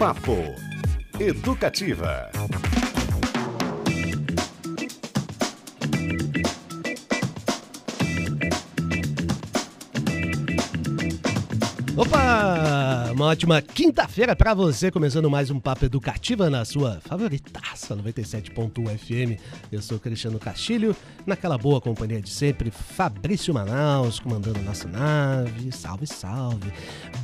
[0.00, 0.54] Papo
[1.18, 2.30] Educativa.
[11.98, 12.79] Opa!
[13.12, 19.40] Uma ótima quinta-feira para você, começando mais um Papo Educativa na sua favoritaça 97.1 FM.
[19.72, 20.94] Eu sou Cristiano Castilho,
[21.26, 25.72] naquela boa companhia de sempre, Fabrício Manaus, comandando nossa nave.
[25.72, 26.72] Salve, salve!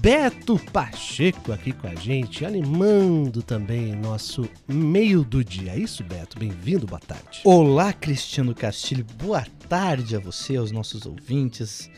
[0.00, 5.72] Beto Pacheco aqui com a gente, animando também nosso meio do dia.
[5.72, 6.36] É isso, Beto?
[6.36, 7.42] Bem-vindo, boa tarde.
[7.44, 11.88] Olá, Cristiano Castilho, boa tarde a você, aos nossos ouvintes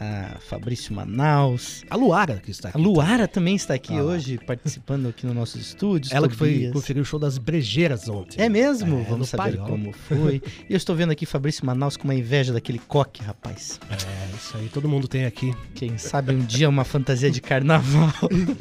[0.00, 1.84] a Fabrício Manaus.
[1.90, 2.78] A Luara que está aqui.
[2.78, 4.02] A Luara também está aqui ah.
[4.02, 6.10] hoje, participando aqui no nossos estúdios.
[6.10, 8.40] Ela que foi conferir o show das Brejeiras ontem.
[8.42, 9.00] É mesmo?
[9.00, 9.68] É, Vamos saber Paiol.
[9.68, 10.42] como foi.
[10.68, 13.78] e eu estou vendo aqui Fabrício Manaus com uma inveja daquele coque, rapaz.
[13.90, 15.54] É, isso aí todo mundo tem aqui.
[15.74, 18.10] Quem sabe um dia uma fantasia de carnaval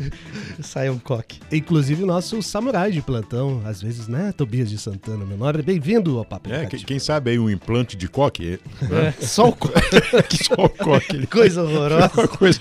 [0.61, 1.39] saia um coque.
[1.51, 4.33] Inclusive o nosso samurai de plantão, às vezes, né?
[4.35, 5.61] Tobias de Santana, meu nome.
[5.61, 8.59] Bem-vindo ao Papo É, quem sabe aí um implante de coque.
[8.81, 9.13] Né?
[9.17, 9.79] É, só o coque.
[10.43, 12.11] só o coque coisa horrorosa.
[12.13, 12.59] Uma coisa...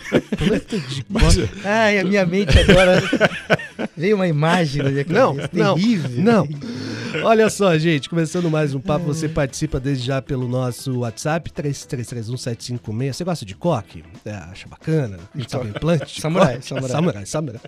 [1.08, 1.38] Mas...
[1.64, 3.02] Ai, a minha mente agora
[3.96, 5.24] veio uma imagem na minha cabeça.
[5.24, 6.10] Não, terrível.
[6.22, 6.48] Não, não.
[7.24, 13.12] Olha só, gente, começando mais um papo, você participa desde já pelo nosso WhatsApp, 3331
[13.12, 14.04] Você gosta de coque?
[14.24, 15.18] É, acha bacana?
[15.34, 16.20] A gente sabe implante?
[16.20, 16.90] Samurai, samurai.
[16.90, 17.60] Samurai, samurai.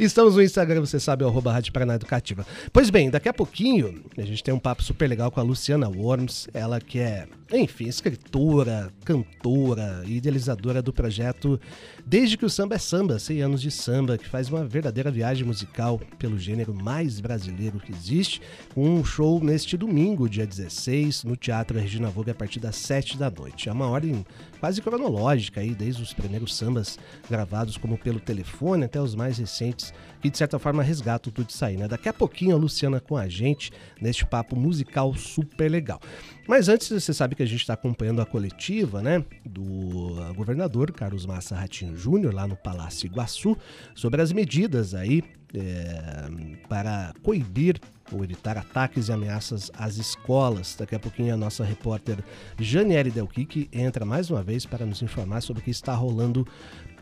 [0.00, 2.44] Estamos no Instagram, você sabe, arroba Rádio Paraná Educativa.
[2.72, 5.88] Pois bem, daqui a pouquinho a gente tem um papo super legal com a Luciana
[5.88, 11.60] Worms, ela que é, enfim, escritora, cantora e idealizadora do projeto
[12.04, 15.46] Desde que o Samba é Samba, 100 anos de samba, que faz uma verdadeira viagem
[15.46, 18.42] musical pelo gênero mais brasileiro que existe,
[18.76, 23.30] um show neste domingo, dia 16, no Teatro Regina Vogue, a partir das 7 da
[23.30, 23.68] noite.
[23.68, 24.26] É uma ordem
[24.58, 26.98] quase cronológica aí, desde os primeiros sambas
[27.30, 31.64] gravados como pelo telefone até os mais recentes, que de certa forma resgatam tudo isso
[31.64, 31.88] aí, né?
[31.88, 36.00] Daqui a pouquinho a Luciana com a gente neste papo musical super legal.
[36.46, 41.24] Mas antes, você sabe que a gente está acompanhando a coletiva, né, do governador Carlos
[41.24, 43.56] Massa Ratinho Júnior, lá no Palácio Iguaçu,
[43.94, 45.22] sobre as medidas aí
[45.54, 46.28] é,
[46.68, 47.78] para coibir
[48.10, 50.76] ou evitar ataques e ameaças às escolas.
[50.78, 52.18] Daqui a pouquinho a nossa repórter
[52.58, 56.46] Janiele Delquique entra mais uma vez para nos informar sobre o que está rolando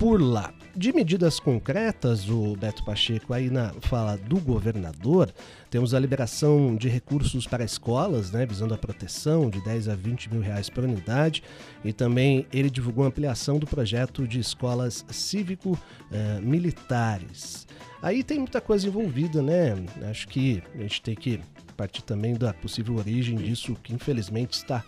[0.01, 0.53] por lá.
[0.75, 5.31] De medidas concretas, o Beto Pacheco aí na fala do governador,
[5.69, 10.33] temos a liberação de recursos para escolas, né, visando a proteção de 10 a 20
[10.33, 11.43] mil reais por unidade,
[11.85, 17.67] e também ele divulgou a ampliação do projeto de escolas cívico-militares.
[17.69, 19.75] Eh, Aí tem muita coisa envolvida, né?
[20.09, 21.39] Acho que a gente tem que
[21.77, 24.83] partir também da possível origem disso, que infelizmente está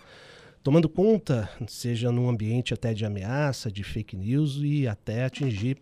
[0.62, 5.78] tomando conta, seja num ambiente até de ameaça, de fake news e até atingir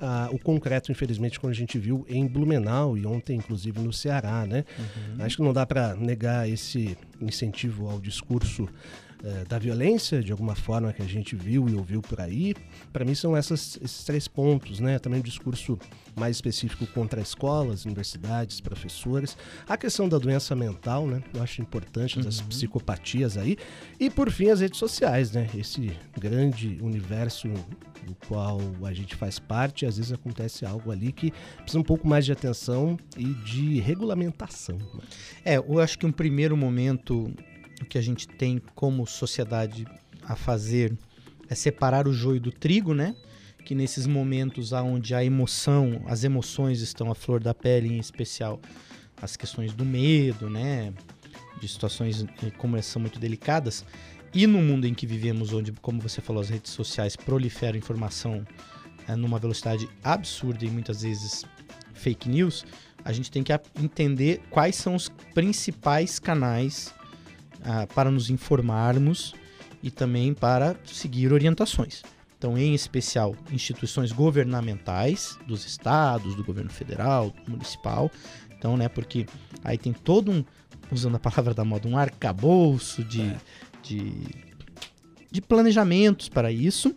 [0.00, 4.46] ah, o concreto, infelizmente, quando a gente viu em Blumenau e ontem, inclusive, no Ceará,
[4.46, 4.64] né?
[4.78, 5.24] Uhum.
[5.24, 8.66] Acho que não dá para negar esse incentivo ao discurso
[9.22, 12.54] é, da violência, de alguma forma, que a gente viu e ouviu por aí.
[12.92, 14.98] Para mim, são essas, esses três pontos, né?
[14.98, 15.78] Também o discurso
[16.16, 19.36] mais específico contra escolas, universidades, professores.
[19.68, 21.22] A questão da doença mental, né?
[21.34, 22.24] Eu acho importante, uhum.
[22.24, 23.56] das psicopatias aí.
[23.98, 25.48] E, por fim, as redes sociais, né?
[25.54, 27.48] Esse grande universo
[28.06, 32.08] do qual a gente faz parte, às vezes acontece algo ali que precisa um pouco
[32.08, 34.76] mais de atenção e de regulamentação.
[34.76, 35.00] Né?
[35.44, 37.32] É, eu acho que um primeiro momento
[37.80, 39.86] o que a gente tem como sociedade
[40.22, 40.96] a fazer
[41.48, 43.14] é separar o joio do trigo, né?
[43.64, 48.60] Que nesses momentos onde a emoção, as emoções estão à flor da pele, em especial
[49.20, 50.92] as questões do medo, né?
[51.60, 53.84] De situações eh, como essas são muito delicadas.
[54.32, 58.46] E no mundo em que vivemos, onde, como você falou, as redes sociais proliferam informação
[59.08, 61.44] é, numa velocidade absurda e muitas vezes
[61.92, 62.64] fake news,
[63.04, 66.94] a gente tem que entender quais são os principais canais
[67.64, 69.34] ah, para nos informarmos
[69.82, 72.02] e também para seguir orientações.
[72.40, 78.10] Então, em especial, instituições governamentais dos estados, do governo federal, municipal.
[78.56, 79.26] Então, né, porque
[79.62, 80.44] aí tem todo um,
[80.90, 83.36] usando a palavra da moda, um arcabouço de, é.
[83.82, 84.12] de,
[85.30, 86.96] de planejamentos para isso.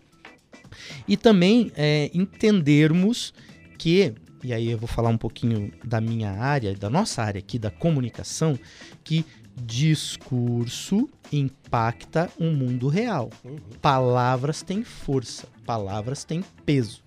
[1.08, 3.34] E também é, entendermos
[3.78, 4.14] que,
[4.44, 7.70] e aí eu vou falar um pouquinho da minha área, da nossa área aqui, da
[7.70, 8.58] comunicação,
[9.04, 9.26] que
[9.56, 13.30] discurso impacta o um mundo real.
[13.44, 13.58] Uhum.
[13.82, 17.04] Palavras têm força, palavras têm peso.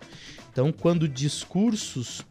[0.51, 2.23] Então, quando discursos,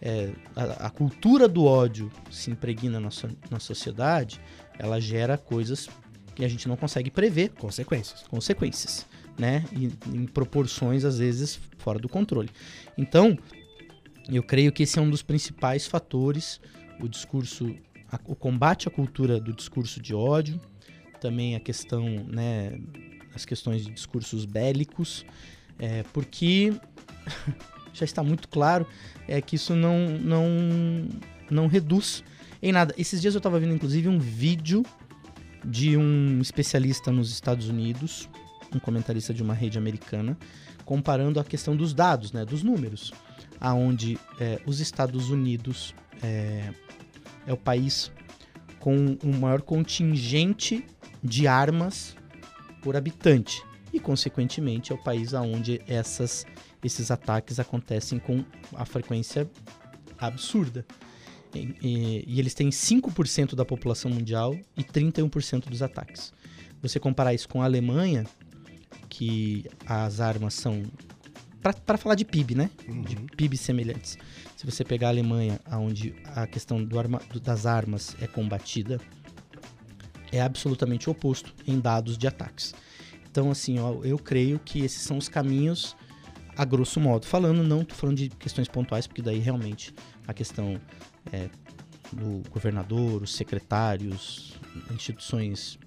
[0.00, 3.10] é, a, a, cultura do ódio se impregna na,
[3.50, 4.40] na sociedade,
[4.78, 5.88] ela gera coisas
[6.34, 7.50] que a gente não consegue prever.
[7.50, 8.22] Consequências.
[8.22, 9.06] Consequências,
[9.38, 9.64] né?
[9.72, 12.50] E, em proporções, às vezes, fora do controle.
[12.96, 13.38] Então,
[14.28, 16.60] Eu creio que esse é um dos principais fatores,
[17.00, 17.74] o discurso,
[18.10, 20.60] a, o combate à cultura do discurso de ódio,
[21.20, 22.78] também a questão, né,
[23.34, 25.24] as questões de discursos bélicos,
[25.78, 26.72] é, porque
[27.92, 28.86] já está muito claro
[29.26, 30.46] é que isso não, não,
[31.50, 32.24] não reduz
[32.62, 32.94] em nada.
[32.96, 34.84] Esses dias eu estava vendo, inclusive, um vídeo
[35.64, 38.28] de um especialista nos Estados Unidos,
[38.74, 40.36] um comentarista de uma rede americana,
[40.84, 43.12] comparando a questão dos dados, né, dos números,
[43.60, 46.72] aonde é, os Estados Unidos é,
[47.48, 48.12] é o país
[48.78, 50.84] com o maior contingente
[51.24, 52.16] de armas
[52.82, 56.46] por habitante e, consequentemente, é o país onde essas,
[56.84, 59.50] esses ataques acontecem com a frequência
[60.18, 60.86] absurda.
[61.54, 66.32] E, e, e eles têm 5% da população mundial e 31% dos ataques.
[66.82, 68.26] Você comparar isso com a Alemanha,
[69.08, 70.84] que as armas são.
[71.84, 72.70] Para falar de PIB, né?
[72.86, 73.02] Uhum.
[73.02, 74.16] De PIB semelhantes.
[74.58, 79.00] Se você pegar a Alemanha, onde a questão do arma, das armas é combatida,
[80.32, 82.74] é absolutamente oposto em dados de ataques.
[83.30, 85.96] Então, assim, ó, eu creio que esses são os caminhos,
[86.56, 87.24] a grosso modo.
[87.24, 89.94] Falando, não tô falando de questões pontuais, porque daí realmente
[90.26, 90.80] a questão
[91.32, 91.48] é,
[92.12, 94.58] do governador, os secretários,
[94.90, 95.78] instituições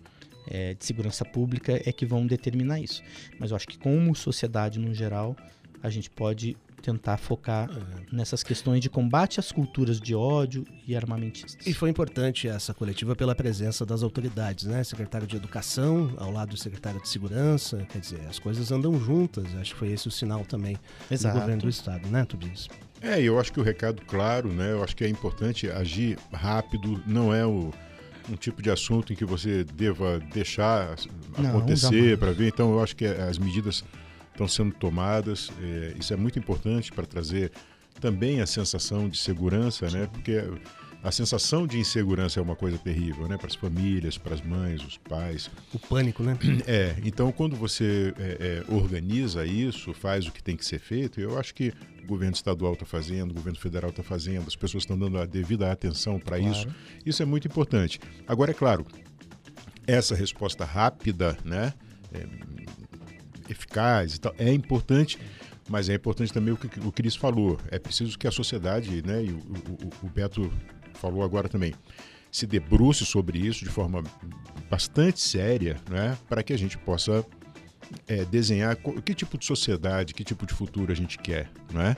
[0.47, 3.03] é, de segurança pública é que vão determinar isso.
[3.37, 5.35] Mas eu acho que como sociedade no geral,
[5.83, 8.15] a gente pode tentar focar é.
[8.15, 11.65] nessas questões de combate às culturas de ódio e armamentistas.
[11.65, 14.83] E foi importante essa coletiva pela presença das autoridades, né?
[14.83, 19.45] Secretário de Educação ao lado do secretário de Segurança, quer dizer, as coisas andam juntas.
[19.55, 20.77] Acho que foi esse o sinal também
[21.09, 21.35] Exato.
[21.35, 22.67] do governo do estado, né, Tobias?
[23.01, 24.71] É, eu acho que o recado claro, né?
[24.71, 27.71] Eu acho que é importante agir rápido, não é o
[28.29, 30.95] um tipo de assunto em que você deva deixar
[31.35, 32.47] acontecer para ver.
[32.47, 33.83] Então, eu acho que as medidas
[34.31, 35.51] estão sendo tomadas.
[35.61, 37.51] É, isso é muito importante para trazer
[37.99, 40.07] também a sensação de segurança, né?
[40.11, 40.43] Porque
[41.03, 43.37] a sensação de insegurança é uma coisa terrível, né?
[43.37, 45.49] Para as famílias, para as mães, os pais.
[45.73, 46.37] O pânico, né?
[46.67, 46.95] É.
[47.03, 51.39] Então, quando você é, é, organiza isso, faz o que tem que ser feito, eu
[51.39, 51.73] acho que
[52.03, 55.25] o governo estadual está fazendo, o governo federal está fazendo, as pessoas estão dando a
[55.25, 56.51] devida atenção para claro.
[56.51, 56.67] isso.
[57.05, 57.99] Isso é muito importante.
[58.27, 58.85] Agora, é claro,
[59.87, 61.73] essa resposta rápida, né?
[62.13, 62.27] É,
[63.51, 65.19] eficaz e tal, é importante
[65.69, 67.57] mas é importante também o que o Cris falou.
[67.69, 70.51] É preciso que a sociedade, né, e o, o, o Beto
[70.95, 71.73] falou agora também,
[72.29, 74.03] se debruce sobre isso de forma
[74.69, 77.25] bastante séria, né, para que a gente possa
[78.07, 81.95] é, desenhar que tipo de sociedade, que tipo de futuro a gente quer, não é?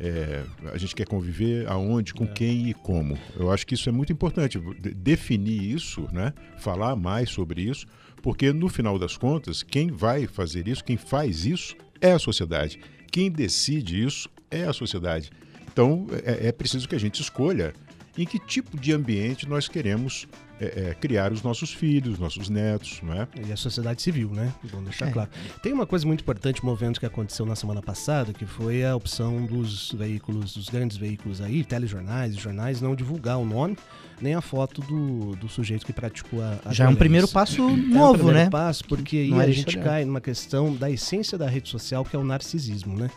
[0.00, 2.28] É, a gente quer conviver aonde, com é.
[2.28, 3.16] quem e como.
[3.36, 4.58] Eu acho que isso é muito importante,
[4.96, 6.32] definir isso, né?
[6.58, 7.86] falar mais sobre isso,
[8.22, 12.80] porque no final das contas, quem vai fazer isso, quem faz isso, é a sociedade.
[13.10, 15.30] Quem decide isso é a sociedade.
[15.72, 17.74] Então é, é preciso que a gente escolha
[18.16, 20.28] em que tipo de ambiente nós queremos
[20.62, 23.26] é, é, criar os nossos filhos, nossos netos, não é?
[23.48, 24.52] E a sociedade civil, né?
[24.62, 25.10] Vamos deixar é.
[25.10, 25.30] claro.
[25.60, 28.94] Tem uma coisa muito importante, um movimento que aconteceu na semana passada, que foi a
[28.94, 33.76] opção dos veículos, dos grandes veículos aí, telejornais, jornais, não divulgar o nome
[34.20, 37.60] nem a foto do, do sujeito que praticou a, a Já é um primeiro passo
[37.62, 38.50] novo, é um primeiro né?
[38.50, 42.18] passo, porque aí a gente cai numa questão da essência da rede social, que é
[42.18, 43.10] o narcisismo, né?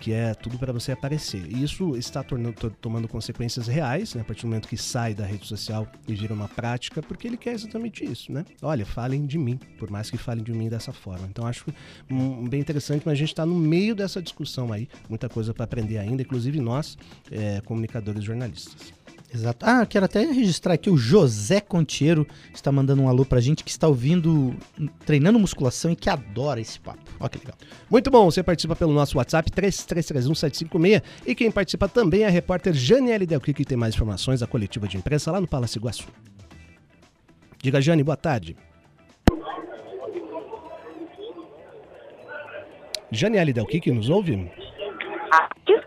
[0.00, 1.46] Que é tudo para você aparecer.
[1.48, 5.26] E isso está tornando, tomando consequências reais, né, a partir do momento que sai da
[5.26, 8.44] rede social e vira uma prática, porque ele quer exatamente isso, né?
[8.62, 11.26] Olha, falem de mim, por mais que falem de mim dessa forma.
[11.28, 11.66] Então acho
[12.48, 15.98] bem interessante, mas a gente está no meio dessa discussão aí, muita coisa para aprender
[15.98, 16.96] ainda, inclusive nós,
[17.30, 18.92] é, comunicadores jornalistas.
[19.32, 19.64] Exato.
[19.64, 23.70] Ah, quero até registrar aqui o José Contiero está mandando um alô pra gente que
[23.70, 24.56] está ouvindo,
[25.06, 26.98] treinando musculação e que adora esse papo.
[27.20, 27.54] Olha que legal.
[27.88, 32.74] Muito bom, você participa pelo nosso WhatsApp 3331 e quem participa também é a repórter
[32.74, 36.08] Janiele Delqui, que tem mais informações da coletiva de imprensa lá no Palácio Iguaçu.
[37.62, 38.56] Diga, Jane, boa tarde.
[43.12, 44.50] Janiele Delqui, que nos ouve?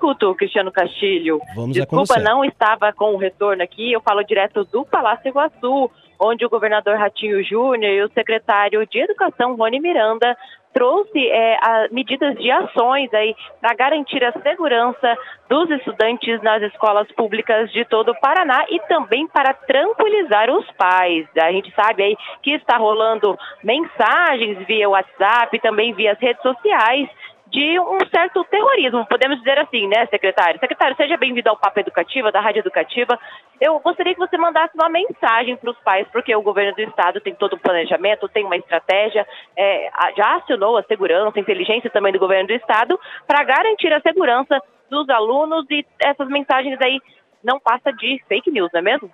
[0.04, 1.40] Escuto, Cristiano Castilho.
[1.56, 3.94] Vamos Desculpa, não estava com o retorno aqui.
[3.94, 9.00] Eu falo direto do Palácio Iguaçu, onde o governador Ratinho Júnior e o secretário de
[9.00, 10.38] Educação, Rony Miranda,
[10.74, 15.16] trouxe é, a, medidas de ações aí para garantir a segurança
[15.48, 21.28] dos estudantes nas escolas públicas de todo o Paraná e também para tranquilizar os pais.
[21.40, 27.08] A gente sabe aí que está rolando mensagens via WhatsApp, também via as redes sociais
[27.54, 30.60] de um certo terrorismo, podemos dizer assim, né, secretário?
[30.60, 33.20] Secretário, seja bem-vindo ao Papo Educativa, da Rádio Educativa.
[33.62, 37.22] Eu gostaria que você mandasse uma mensagem para os pais, porque o governo do estado
[37.22, 42.12] tem todo um planejamento, tem uma estratégia, é, já acionou a segurança, a inteligência também
[42.12, 47.00] do governo do estado, para garantir a segurança dos alunos e essas mensagens aí
[47.44, 49.12] não passa de fake news, não é mesmo?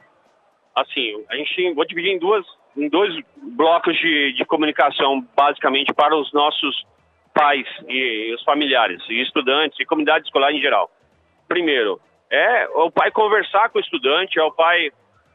[0.74, 2.46] Assim, a gente vou dividir em duas,
[2.77, 6.88] em dois blocos de, de comunicação, basicamente para os nossos
[7.39, 10.91] pais e os familiares, e estudantes e comunidade escolar em geral.
[11.48, 14.91] Primeiro, é o pai conversar com o estudante, é o pai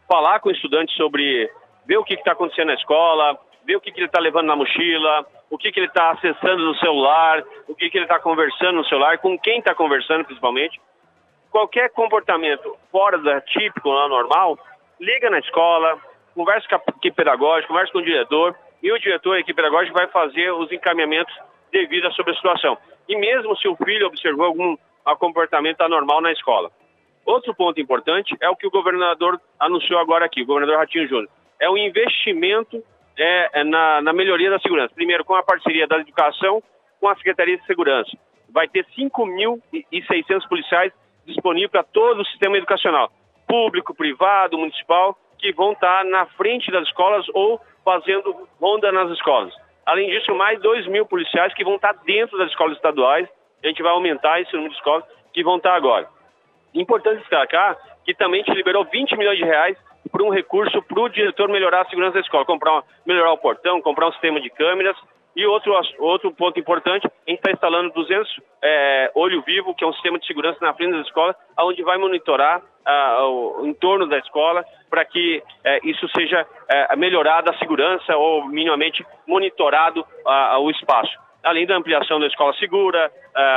[0.06, 1.50] falar com o estudante sobre
[1.86, 4.54] ver o que está acontecendo na escola, ver o que, que ele está levando na
[4.54, 8.76] mochila, o que, que ele está acessando no celular, o que, que ele está conversando
[8.76, 10.78] no celular, com quem está conversando principalmente.
[11.50, 14.58] Qualquer comportamento fora da típico, não normal,
[15.00, 15.98] liga na escola,
[16.34, 19.56] conversa com a equipe pedagógica, conversa com o diretor, e o diretor e a equipe
[19.56, 21.34] pedagógica vai fazer os encaminhamentos
[21.74, 22.78] devidos sobre a situação.
[23.08, 24.76] E mesmo se o filho observou algum
[25.18, 26.70] comportamento anormal na escola.
[27.26, 31.28] Outro ponto importante é o que o governador anunciou agora aqui, o governador Ratinho Júnior.
[31.60, 32.82] É o investimento
[33.18, 34.94] é, é na, na, melhoria da segurança.
[34.94, 36.62] Primeiro, com a parceria da educação
[37.00, 38.10] com a Secretaria de Segurança.
[38.50, 40.92] Vai ter 5.600 policiais
[41.26, 43.10] disponíveis para todo o sistema educacional,
[43.48, 49.52] público, privado, municipal, que vão estar na frente das escolas ou fazendo ronda nas escolas.
[49.86, 53.28] Além disso, mais 2 mil policiais que vão estar dentro das escolas estaduais.
[53.62, 56.08] A gente vai aumentar esse número de escolas que vão estar agora.
[56.74, 59.76] Importante destacar que também te liberou 20 milhões de reais
[60.10, 63.80] para um recurso para o diretor melhorar a segurança da escola, comprar, melhorar o portão,
[63.80, 64.96] comprar um sistema de câmeras.
[65.34, 69.86] E outro, outro ponto importante, a gente está instalando 200 é, olho vivo, que é
[69.86, 74.18] um sistema de segurança na frente da escola, onde vai monitorar ah, o entorno da
[74.18, 80.04] escola para que é, isso seja é, melhorado a segurança ou minimamente monitorado
[80.60, 81.12] o espaço.
[81.42, 83.10] Além da ampliação da escola segura,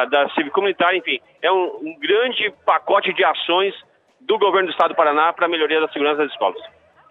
[0.10, 3.74] da civil comunitária, enfim, é um, um grande pacote de ações
[4.20, 6.62] do governo do estado do Paraná para a melhoria da segurança das escolas.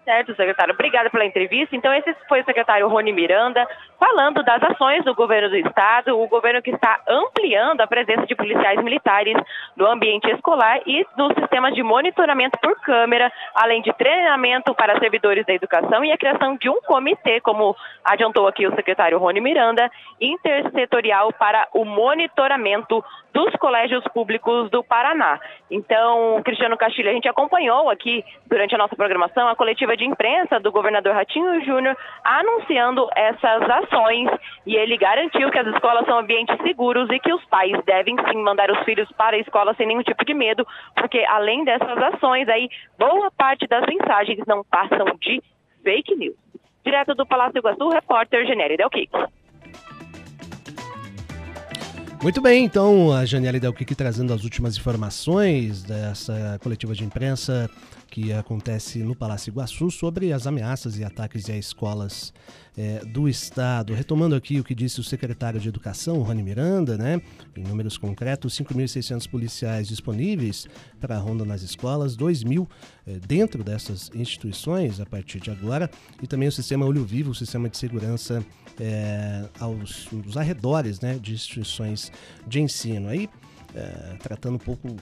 [0.07, 0.73] Certo, secretário.
[0.73, 1.75] Obrigada pela entrevista.
[1.75, 3.67] Então, esse foi o secretário Rony Miranda
[3.99, 8.33] falando das ações do governo do estado, o governo que está ampliando a presença de
[8.33, 9.35] policiais militares
[9.75, 15.45] no ambiente escolar e no sistema de monitoramento por câmera, além de treinamento para servidores
[15.45, 19.91] da educação e a criação de um comitê, como adiantou aqui o secretário Rony Miranda,
[20.21, 23.03] intersetorial para o monitoramento
[23.37, 25.39] dos colégios públicos do Paraná.
[25.69, 30.59] Então, Cristiano Castilho, a gente acompanhou aqui durante a nossa programação a coletiva de imprensa
[30.59, 34.27] do governador Ratinho Júnior anunciando essas ações
[34.65, 38.41] e ele garantiu que as escolas são ambientes seguros e que os pais devem sim
[38.41, 40.65] mandar os filhos para a escola sem nenhum tipo de medo,
[40.95, 42.67] porque além dessas ações aí,
[42.97, 45.43] boa parte das mensagens não passam de
[45.83, 46.35] fake news.
[46.83, 49.36] Direto do Palácio Iguaçu, repórter Genere Del Kik.
[52.21, 57.69] Muito bem, então a Janiele Delquique trazendo as últimas informações dessa coletiva de imprensa
[58.09, 62.33] que acontece no Palácio Iguaçu sobre as ameaças e ataques a escolas
[62.77, 63.93] é, do Estado.
[63.93, 67.19] Retomando aqui o que disse o secretário de Educação, Rony Miranda, né?
[67.55, 70.67] Em números concretos, 5.600 policiais disponíveis
[70.99, 72.69] para a ronda nas escolas, 2 mil
[73.05, 75.89] é, dentro dessas instituições a partir de agora,
[76.21, 78.45] e também o sistema Olho Vivo, o sistema de segurança
[78.79, 82.11] é, aos, aos arredores né, de instituições
[82.45, 83.09] de ensino.
[83.09, 83.27] Aí
[83.77, 84.95] é, tratando um pouco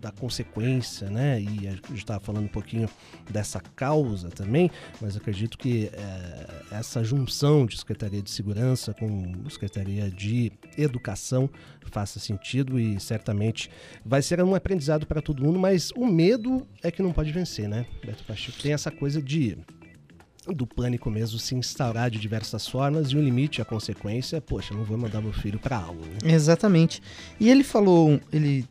[0.00, 1.40] da consequência, né?
[1.40, 2.88] E a gente estava falando um pouquinho
[3.28, 4.70] dessa causa também,
[5.00, 11.50] mas acredito que é, essa junção de Secretaria de Segurança com Secretaria de Educação
[11.90, 13.68] faça sentido e certamente
[14.04, 17.68] vai ser um aprendizado para todo mundo, mas o medo é que não pode vencer,
[17.68, 17.84] né?
[18.04, 19.58] Beto Pacheco tem essa coisa de
[20.48, 24.84] do pânico mesmo se instaurar de diversas formas e o limite, a consequência, poxa, não
[24.84, 26.00] vou mandar meu filho para aula.
[26.22, 26.32] Né?
[26.32, 27.02] Exatamente.
[27.38, 28.66] E ele falou, ele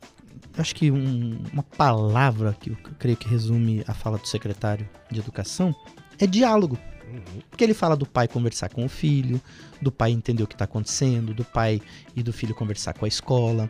[0.58, 5.20] acho que um, uma palavra que eu creio que resume a fala do secretário de
[5.20, 5.76] educação
[6.18, 6.78] é diálogo.
[7.12, 7.42] Uhum.
[7.50, 9.42] Porque ele fala do pai conversar com o filho,
[9.82, 11.82] do pai entender o que está acontecendo, do pai
[12.16, 13.70] e do filho conversar com a escola.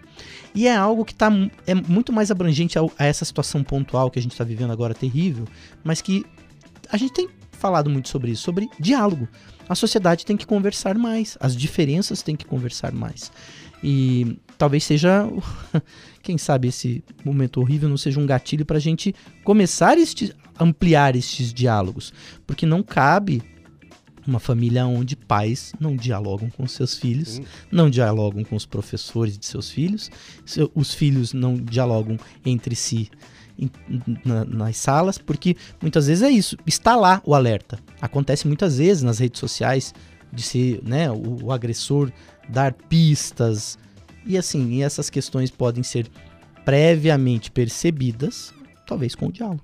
[0.53, 1.29] E é algo que tá,
[1.65, 4.93] é muito mais abrangente a, a essa situação pontual que a gente está vivendo agora
[4.93, 5.45] terrível,
[5.83, 6.25] mas que
[6.91, 7.29] a gente tem
[7.59, 9.27] falado muito sobre isso, sobre diálogo.
[9.67, 13.31] A sociedade tem que conversar mais, as diferenças têm que conversar mais.
[13.83, 15.27] E talvez seja,
[16.23, 19.13] quem sabe esse momento horrível não seja um gatilho para a gente
[19.43, 22.13] começar a ampliar estes diálogos,
[22.47, 23.41] porque não cabe
[24.27, 27.45] uma família onde pais não dialogam com seus filhos, Sim.
[27.71, 30.09] não dialogam com os professores de seus filhos,
[30.75, 33.09] os filhos não dialogam entre si
[34.25, 37.79] na, nas salas, porque muitas vezes é isso, está lá o alerta.
[38.01, 39.93] Acontece muitas vezes nas redes sociais
[40.31, 42.11] de ser né, o, o agressor
[42.47, 43.77] dar pistas,
[44.25, 46.07] E assim, e essas questões podem ser
[46.63, 48.53] previamente percebidas,
[48.85, 49.63] talvez com o diálogo.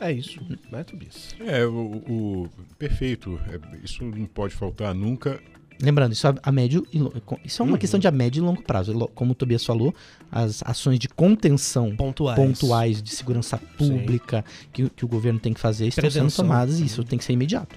[0.00, 0.40] É isso,
[0.70, 1.34] né, Tobias?
[1.40, 1.72] É, o,
[2.08, 3.40] o- perfeito.
[3.48, 5.40] É, isso não pode faltar nunca.
[5.80, 6.98] Lembrando, isso a, a médio e
[7.44, 7.78] isso é uma Uhum.
[7.78, 8.92] questão de a médio e longo prazo.
[9.14, 9.94] Como o Tobias falou,
[10.30, 12.36] as ações de contenção Pontuais.
[12.36, 16.44] pontuais de segurança pública que, que o governo tem que fazer estão sendo Prevenção.
[16.44, 17.76] tomadas e isso tem que ser imediato.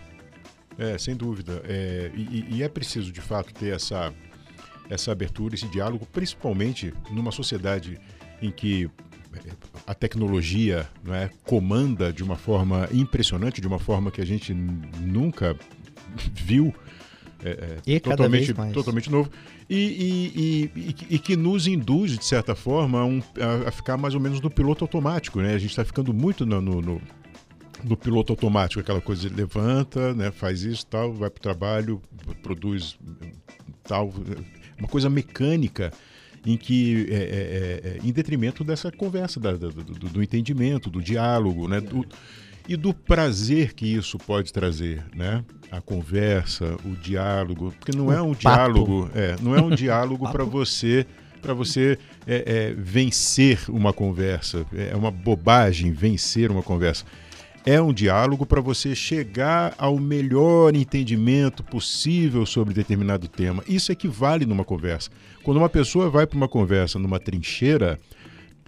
[0.79, 1.61] É, sem dúvida.
[1.65, 4.11] É, e, e- é preciso, de fato, ter essa,
[4.89, 7.99] essa abertura, esse diálogo, principalmente numa sociedade
[8.41, 8.89] em que
[9.45, 9.51] é,
[9.85, 14.53] a tecnologia não é, comanda de uma forma impressionante, de uma forma que a gente
[14.55, 15.55] nunca
[16.33, 16.73] viu.
[17.43, 19.29] É, é, E totalmente, totalmente novo.
[19.69, 23.97] E, e- e- e que- nos induz, de certa forma, a, um- a- a ficar
[23.97, 25.39] mais ou menos no piloto automático.
[25.41, 25.53] Né?
[25.55, 27.01] A gente está ficando muito no- no- no,
[27.83, 32.01] no piloto automático, aquela coisa de levanta, né, faz isso, tal, vai para o trabalho,
[32.43, 32.95] produz
[33.83, 34.13] tal,
[34.77, 35.91] uma coisa mecânica
[36.45, 40.23] em que é, é, é, é, em detrimento dessa conversa, da- da- do, do- do
[40.23, 42.05] entendimento, do diálogo, né, do-
[42.67, 45.43] e do prazer que isso pode trazer, né?
[45.71, 48.39] A conversa, o diálogo, porque não O é um papo.
[48.39, 51.05] diálogo, é, não é um diálogo para você
[51.41, 51.97] para você
[52.27, 54.63] é, é, vencer uma conversa.
[54.73, 57.03] É uma bobagem vencer uma conversa.
[57.65, 63.63] É um diálogo para você chegar ao melhor entendimento possível sobre determinado tema.
[63.67, 65.09] Isso equivale numa conversa.
[65.43, 67.99] Quando uma pessoa vai para uma conversa numa trincheira,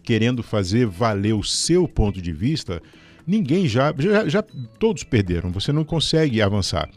[0.03, 2.81] querendo fazer valer o seu ponto de vista,
[3.25, 4.41] ninguém já, já, já
[4.79, 5.51] todos perderam.
[5.51, 6.89] Você não consegue avançar.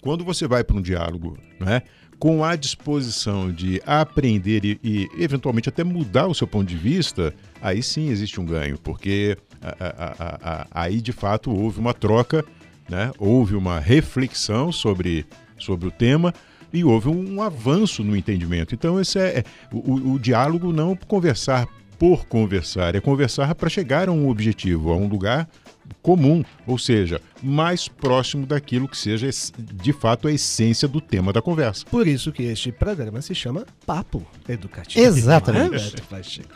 [0.00, 1.82] Quando você vai para um diálogo, né,
[2.18, 7.34] com a disposição de aprender e, e, eventualmente até mudar o seu ponto de vista,
[7.60, 12.44] aí sim existe um ganho, porque a- a- a- aí de fato houve uma troca,
[12.88, 15.24] né, houve uma reflexão sobre,
[15.58, 16.32] sobre o tema
[16.72, 18.74] e houve um avanço no entendimento.
[18.74, 21.66] Então esse é, é o- o diálogo não conversar
[22.04, 25.48] por conversar, é conversar para chegar a um objetivo, a um lugar
[26.02, 31.42] comum, ou seja, mais próximo daquilo que seja de fato a essência do tema da
[31.42, 31.84] conversa.
[31.90, 35.04] Por isso que este programa se chama Papo Educativo.
[35.04, 35.94] Exatamente.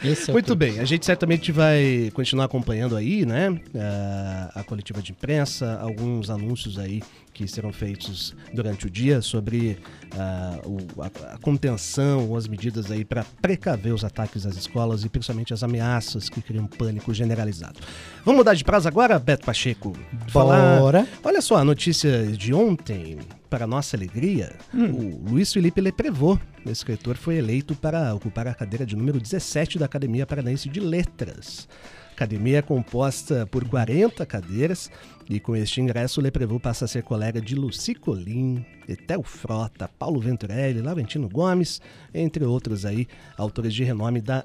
[0.03, 5.03] É, é Muito bem, a gente certamente vai continuar acompanhando aí, né, a, a coletiva
[5.03, 9.79] de imprensa, alguns anúncios aí que serão feitos durante o dia sobre
[10.17, 15.05] ah, o- a, a contenção ou as medidas aí para precaver os ataques às escolas
[15.05, 17.79] e principalmente as ameaças que criam pânico generalizado.
[18.25, 19.97] Vamos mudar de prazo agora, Beto Pacheco?
[20.33, 20.78] Bora.
[21.23, 27.37] Olha só, a notícia de ontem, para nossa alegria, o Luiz Felipe Leprevô, escritor, foi
[27.37, 31.69] eleito para ocupar a cadeira de número 17 da Academia Paranaense de Letras.
[32.11, 34.91] A academia é composta por 40 cadeiras
[35.31, 39.89] e com este ingresso o Leprevô passa a ser colega de Luci Colim, Etel Frota,
[39.99, 41.81] Paulo Venturelli, Laurentino Gomes,
[42.13, 44.45] entre outros aí, autores de renome da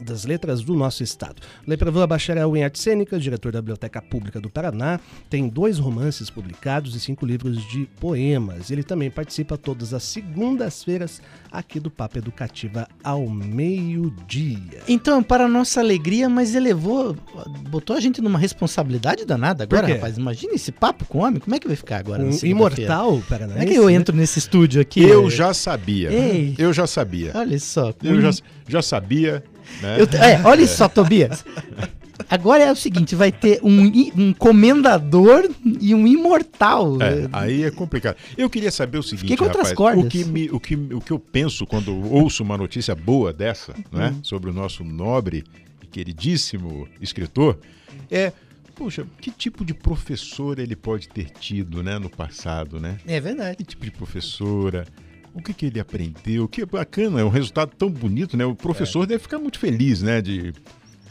[0.00, 1.42] das letras do nosso estado.
[1.66, 6.30] Leprevô é bacharel em arte cênica, diretor da Biblioteca Pública do Paraná, tem dois romances
[6.30, 8.70] publicados e cinco livros de poemas.
[8.70, 14.82] Ele também participa todas as segundas-feiras aqui do Papo Educativa ao meio-dia.
[14.88, 17.16] Então, para nossa alegria, mas elevou,
[17.70, 20.16] botou a gente numa responsabilidade danada agora, rapaz.
[20.16, 22.22] Imagina esse papo com homem, como é que vai ficar agora?
[22.22, 23.58] Um imortal paranaense.
[23.58, 23.92] Como é que eu né?
[23.94, 25.02] entro nesse estúdio aqui?
[25.02, 26.12] Eu já sabia.
[26.12, 26.54] Ei.
[26.58, 27.32] Eu já sabia.
[27.34, 27.92] Olha só.
[28.02, 28.30] Eu um- já,
[28.68, 29.42] já sabia.
[29.80, 29.96] Né?
[30.00, 31.44] eu- é, olha só, Tobias.
[32.30, 35.48] Agora é o seguinte, vai ter um, um comendador
[35.80, 36.96] e um imortal.
[37.02, 38.16] É, aí é complicado.
[38.36, 40.04] Eu queria saber o seguinte, rapaz, cordas.
[40.04, 43.74] o que, me- o, que, o que eu penso quando ouço uma notícia boa dessa,
[43.90, 44.20] né, Uhum.
[44.22, 45.42] sobre o nosso nobre
[45.82, 47.58] e queridíssimo escritor,
[48.10, 48.32] é,
[48.74, 52.98] puxa, que tipo de professor ele pode ter tido, né, no passado, né?
[53.06, 53.56] É verdade.
[53.56, 54.86] Que tipo de professora?
[55.34, 56.46] O que, que ele aprendeu?
[56.46, 58.44] Que bacana, é um resultado tão bonito, né?
[58.44, 60.20] O professor deve ficar muito feliz, né?
[60.20, 60.52] De,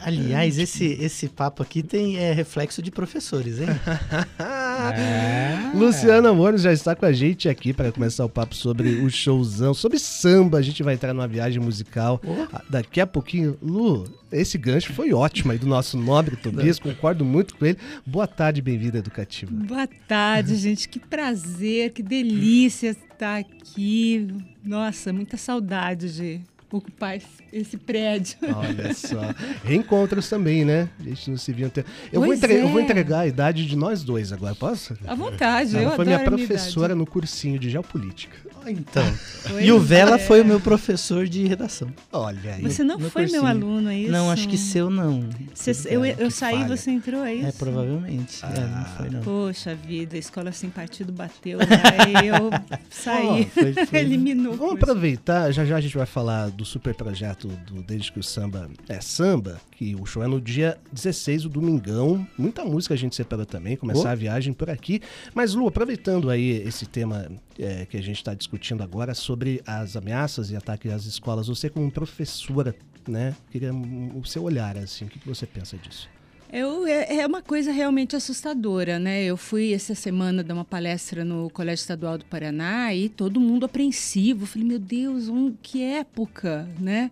[0.04, 3.68] Aliás, esse, esse papo aqui tem é, reflexo de professores, hein?
[5.74, 9.72] Luciana Moros já está com a gente aqui para começar o papo sobre o showzão,
[9.72, 10.58] sobre samba.
[10.58, 12.20] A gente vai entrar numa viagem musical
[12.52, 13.56] Ah, daqui a pouquinho.
[13.62, 17.78] Lu, esse gancho foi ótimo aí do nosso nobre Tobias, concordo muito com ele.
[18.04, 19.50] Boa tarde, bem-vinda Educativa.
[19.52, 20.88] Boa tarde, gente.
[20.88, 24.28] Que prazer, que delícia estar aqui.
[24.64, 26.40] Nossa, muita saudade de
[26.78, 28.36] ocupar esse, esse prédio.
[28.56, 29.20] Olha só.
[29.64, 30.88] Reencontros também, né?
[31.00, 31.84] A gente não se via até.
[32.12, 32.84] Eu, vou, entre- eu vou é.
[32.84, 34.94] entregar a idade de nós dois agora, posso?
[35.06, 36.98] À vontade, eu Ela foi adoro minha minha professora idade.
[36.98, 38.36] no cursinho de geopolítica.
[38.64, 39.02] Então.
[39.48, 40.18] Pois E o Vela é.
[40.20, 41.92] foi o meu professor de redação.
[42.12, 42.62] Olha aí.
[42.62, 43.46] Você não no foi meu cursinho.
[43.46, 44.12] aluno, é isso?
[44.12, 45.28] Não, acho que seu não.
[45.52, 46.76] Você- eu eu saí, falha.
[46.76, 47.46] você entrou, é isso?
[47.48, 48.44] É, provavelmente.
[48.44, 48.60] É, Ah.
[48.60, 49.20] não foi não.
[49.22, 51.66] Poxa vida, a escola sem partido bateu, né?
[51.98, 52.50] Aí eu
[52.88, 54.54] saí, Ó, foi- foi- eliminou.
[54.54, 58.22] Vamos aproveitar, já já a gente vai falar do super projeto do Desde que o
[58.22, 62.26] Samba é Samba, que o show é no dia 16, o domingão.
[62.38, 64.12] Muita música a gente separou também, começar Oh.
[64.12, 65.00] a viagem por aqui.
[65.34, 69.96] Mas, Lu, aproveitando aí esse tema é, que a gente está discutindo agora sobre as
[69.96, 72.74] ameaças e ataques às escolas, você como professora,
[73.08, 73.34] né?
[73.50, 76.08] Queria o seu olhar, assim, o que você pensa disso?
[76.52, 79.24] Eu, é, é uma coisa realmente assustadora, né?
[79.24, 83.64] Eu fui essa semana dar uma palestra no Colégio Estadual do Paraná e todo mundo
[83.64, 84.42] apreensivo.
[84.42, 87.10] Eu falei, meu Deus, um, que época, né?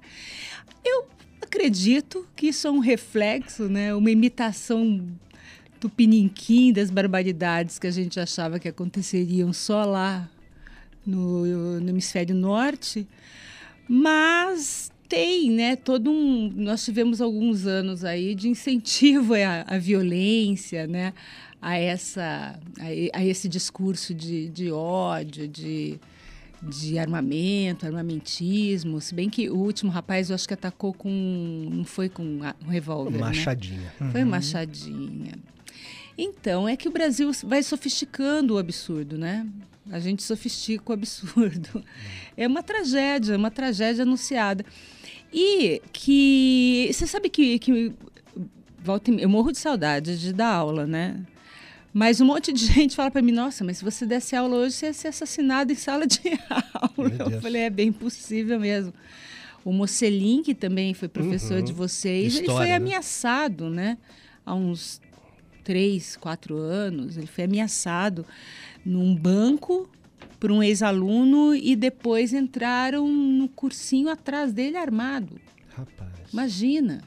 [0.84, 1.06] Eu
[1.40, 3.94] acredito que isso é um reflexo, né?
[3.94, 5.08] Uma imitação
[5.80, 10.28] do pininquim das barbaridades que a gente achava que aconteceriam só lá
[11.06, 13.08] no, no hemisfério norte.
[13.88, 16.50] Mas tem, né, todo um...
[16.54, 21.12] Nós tivemos alguns anos aí de incentivo à, à violência, né,
[21.60, 25.98] a, essa, a, a esse discurso de, de ódio, de,
[26.62, 29.00] de armamento, armamentismo.
[29.00, 31.10] Se bem que o último rapaz, eu acho que atacou com...
[31.70, 32.22] Não foi com
[32.64, 33.26] um revólver, né?
[33.26, 33.92] Machadinha.
[34.12, 35.32] Foi machadinha.
[36.16, 39.46] Então, é que o Brasil vai sofisticando o absurdo, né?
[39.90, 41.82] A gente sofistica o absurdo.
[42.36, 44.64] É uma tragédia, uma tragédia anunciada.
[45.32, 46.90] E que.
[46.92, 47.58] Você sabe que.
[47.58, 47.92] que
[48.78, 51.20] volta eu morro de saudade de dar aula, né?
[51.92, 54.74] Mas um monte de gente fala para mim: nossa, mas se você desse aula hoje,
[54.76, 56.20] você ia ser assassinado em sala de
[56.74, 57.32] aula.
[57.32, 58.92] Eu falei: é bem possível mesmo.
[59.64, 61.64] O Mocelin, que também foi professor Uhum.
[61.64, 62.74] de vocês, ele História, foi né?
[62.76, 63.98] ameaçado, né?
[64.46, 65.00] Há uns
[65.62, 67.16] três, quatro anos.
[67.18, 68.24] Ele foi ameaçado
[68.84, 69.86] num banco
[70.40, 75.38] por um ex-aluno e depois entraram no cursinho atrás dele armado.
[75.68, 76.32] Rapaz.
[76.32, 77.02] Imagina.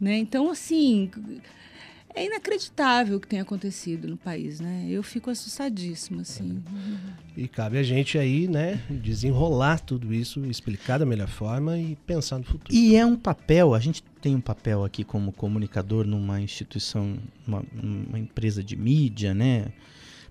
[0.00, 0.16] Né?
[0.18, 1.10] Então, assim,
[2.14, 4.86] é inacreditável o que tem acontecido no país, né?
[4.88, 6.62] Eu fico assustadíssima, assim.
[7.36, 12.38] E cabe a gente aí, né, desenrolar tudo isso, explicar da melhor forma e pensar
[12.38, 12.72] no futuro.
[12.72, 17.64] E é um papel, a gente tem um papel aqui como comunicador numa instituição, uma,
[17.82, 19.66] uma empresa de mídia, né?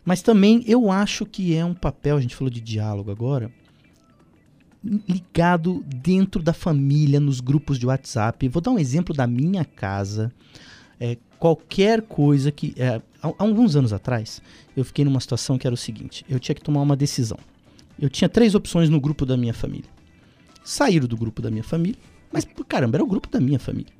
[0.07, 3.51] Mas também eu acho que é um papel, a gente falou de diálogo agora,
[4.81, 8.47] ligado dentro da família, nos grupos de WhatsApp.
[8.47, 10.31] Vou dar um exemplo da minha casa.
[10.97, 12.73] É, qualquer coisa que.
[12.77, 14.41] é, há, há alguns anos atrás,
[14.77, 17.37] eu fiquei numa situação que era o seguinte: eu tinha que tomar uma decisão.
[17.99, 19.89] Eu tinha três opções no grupo da minha família.
[20.63, 21.99] Sair do grupo da minha família,
[22.31, 23.91] mas caramba, era o grupo da minha família.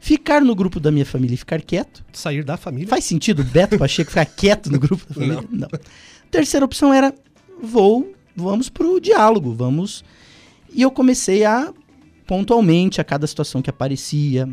[0.00, 2.04] Ficar no grupo da minha família e ficar quieto.
[2.12, 2.88] Sair da família.
[2.88, 5.44] Faz sentido o Beto Pacheco ficar quieto no grupo da família?
[5.50, 5.68] Não.
[6.30, 7.14] Terceira opção era:
[7.62, 10.04] vou, vamos pro diálogo, vamos.
[10.72, 11.72] E eu comecei a,
[12.26, 14.48] pontualmente, a cada situação que aparecia.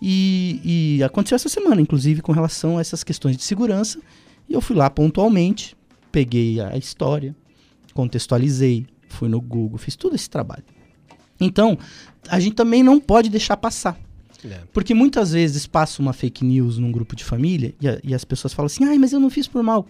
[0.00, 0.60] E,
[0.98, 4.00] e aconteceu essa semana, inclusive, com relação a essas questões de segurança.
[4.48, 5.76] E eu fui lá pontualmente,
[6.10, 7.36] peguei a história,
[7.94, 10.64] contextualizei, fui no Google, fiz todo esse trabalho.
[11.40, 11.78] Então,
[12.28, 13.98] a gente também não pode deixar passar.
[14.44, 14.60] É.
[14.72, 18.24] Porque muitas vezes passa uma fake news num grupo de família e, a- e as
[18.24, 19.86] pessoas falam assim, ai, mas eu não fiz por mal.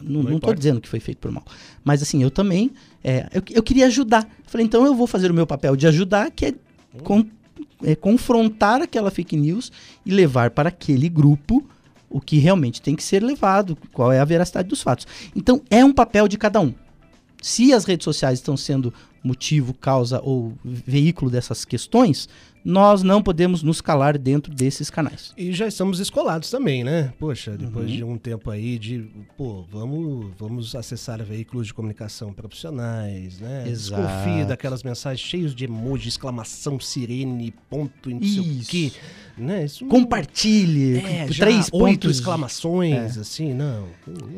[0.00, 1.44] Não, Não não tô dizendo que foi feito por mal.
[1.84, 2.70] Mas assim, eu também,
[3.02, 4.28] é, eu, eu queria ajudar.
[4.46, 6.54] Falei, então eu vou fazer o meu papel de ajudar, que é,
[7.02, 7.24] con-
[7.82, 9.72] é confrontar aquela fake news
[10.04, 11.66] e levar para aquele grupo
[12.10, 15.06] o que realmente tem que ser levado, qual é a veracidade dos fatos.
[15.34, 16.74] Então, é um papel de cada um.
[17.40, 18.92] Se as redes sociais estão sendo
[19.24, 22.28] motivo, causa ou veículo dessas questões,
[22.66, 25.32] nós não podemos nos calar dentro desses canais.
[25.36, 27.12] E já estamos escolados também, né?
[27.18, 27.96] Poxa, depois Uhum.
[27.96, 33.64] de um tempo aí de, pô, vamos, vamos acessar veículos de comunicação profissionais, né?
[33.68, 34.02] Exato.
[34.02, 38.92] Desconfie daquelas mensagens cheias de emoji, exclamação, sirene, ponto, não sei o quê.
[39.38, 39.66] Né?
[39.66, 42.18] Isso Compartilhe, é, três oito pontos.
[42.18, 43.86] exclamações, assim, não.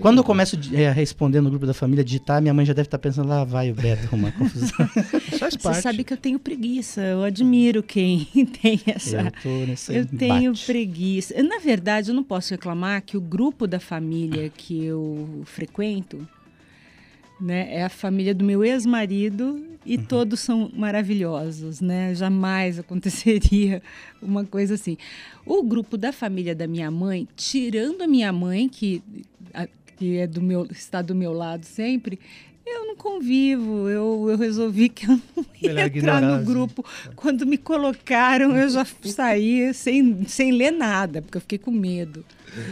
[0.00, 2.88] Quando eu começo é, a responder no grupo da família, digitar, minha mãe já deve
[2.88, 4.68] estar pensando, lá vai o Beto arrumar confusão.
[5.36, 5.82] Faz Você parte.
[5.82, 8.24] sabe que eu tenho preguiça, eu admiro quem
[8.62, 9.20] tem essa.
[9.20, 11.42] eu tô nesse Eu tenho preguiça.
[11.42, 16.26] Na verdade, eu não posso reclamar que o grupo da família que eu frequento
[17.40, 20.04] né, é a família do meu ex-marido e Uhum.
[20.04, 22.12] todos são maravilhosos, né?
[22.14, 23.80] Jamais aconteceria
[24.20, 24.96] uma coisa assim.
[25.46, 29.00] O grupo da família da minha mãe, tirando a minha mãe, que,
[29.54, 32.18] a- que é do meu, está do meu lado sempre,
[32.70, 36.44] Eu não convivo, eu, eu resolvi que eu não ia Melhor entrar no assim.
[36.44, 36.84] grupo.
[37.16, 42.24] Quando me colocaram, eu já saí sem, sem ler nada, porque eu fiquei com medo.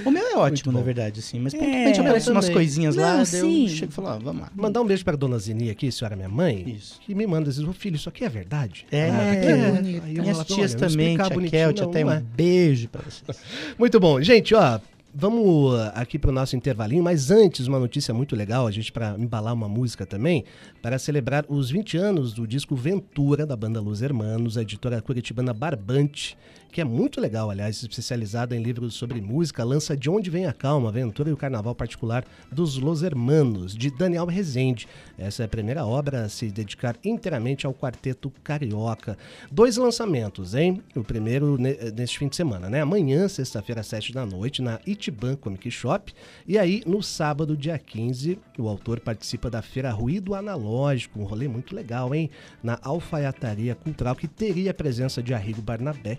[0.04, 1.38] O meu é ótimo, na verdade, assim.
[1.38, 3.68] Mas É, pontualmente aparecem eu umas coisinhas lá, Não, eu sim.
[3.68, 4.50] chego e falo, ah, vamos lá.
[4.54, 7.00] Mandar um beijo para dona Zeni aqui, senhora minha mãe, Isso.
[7.00, 8.86] que me manda, diz, ô filho, isso aqui é verdade?
[8.90, 9.08] É,
[9.40, 10.04] que bonito.
[10.04, 12.20] Aí eu Minhas tias também, tia Kelt, até um é.
[12.20, 13.38] beijo pra vocês.
[13.78, 14.20] Muito bom.
[14.20, 14.78] Gente, ó,
[15.18, 19.16] vamos uh, aqui pro nosso intervalinho, mas antes, uma notícia muito legal, a gente para
[19.18, 20.44] embalar uma música também,
[20.82, 25.54] para celebrar os 20 anos do disco Ventura, da banda Los Hermanos, a editora curitibana
[25.54, 26.36] Barbante,
[26.76, 30.52] que é muito legal, aliás, especializada em livros sobre música, lança De Onde Vem a
[30.52, 34.86] Calma, Aventura e o Carnaval Particular dos Los Hermanos, de Daniel Rezende.
[35.16, 39.16] Essa é a primeira obra a se dedicar inteiramente ao quarteto carioca.
[39.50, 40.82] Dois lançamentos, hein?
[40.94, 42.82] O primeiro ne- neste fim de semana, né?
[42.82, 46.12] Amanhã, sexta-feira, às 7 da noite, na Itiban Comic Shop.
[46.46, 51.48] E aí, no sábado, dia 15, o autor participa da Feira Ruído Analógico, um rolê
[51.48, 52.28] muito legal, hein?
[52.62, 56.18] Na Alfaiataria Cultural, que teria a presença de Arrigo Barnabé.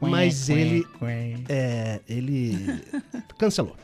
[0.00, 0.84] Mas ele-
[1.48, 2.56] É, ele
[3.38, 3.76] cancelou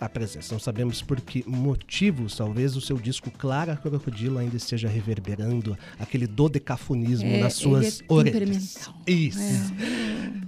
[0.00, 0.52] a presença.
[0.52, 6.26] Não sabemos por que motivos, talvez o seu disco Clara Crocodilo ainda esteja reverberando aquele
[6.26, 8.74] dodecafonismo É, nas suas ele é orelhas.
[8.74, 8.94] temperamental.
[9.06, 9.72] Isso.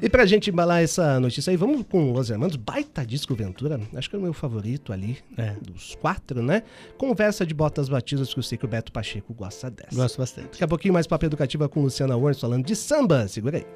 [0.03, 4.11] E pra gente embalar essa notícia aí, vamos com Los Hermanos, baita disco Ventura, acho
[4.11, 5.55] que é o meu favorito ali, É.
[5.63, 6.65] dos quatro, né?
[6.99, 9.95] Conversa de botas batidas que eu sei que o Beto Pacheco gosta dessa.
[9.95, 10.49] Gosto bastante.
[10.51, 13.67] Daqui a pouquinho mais papo educativa com Luciana Worms falando de samba, segura aí.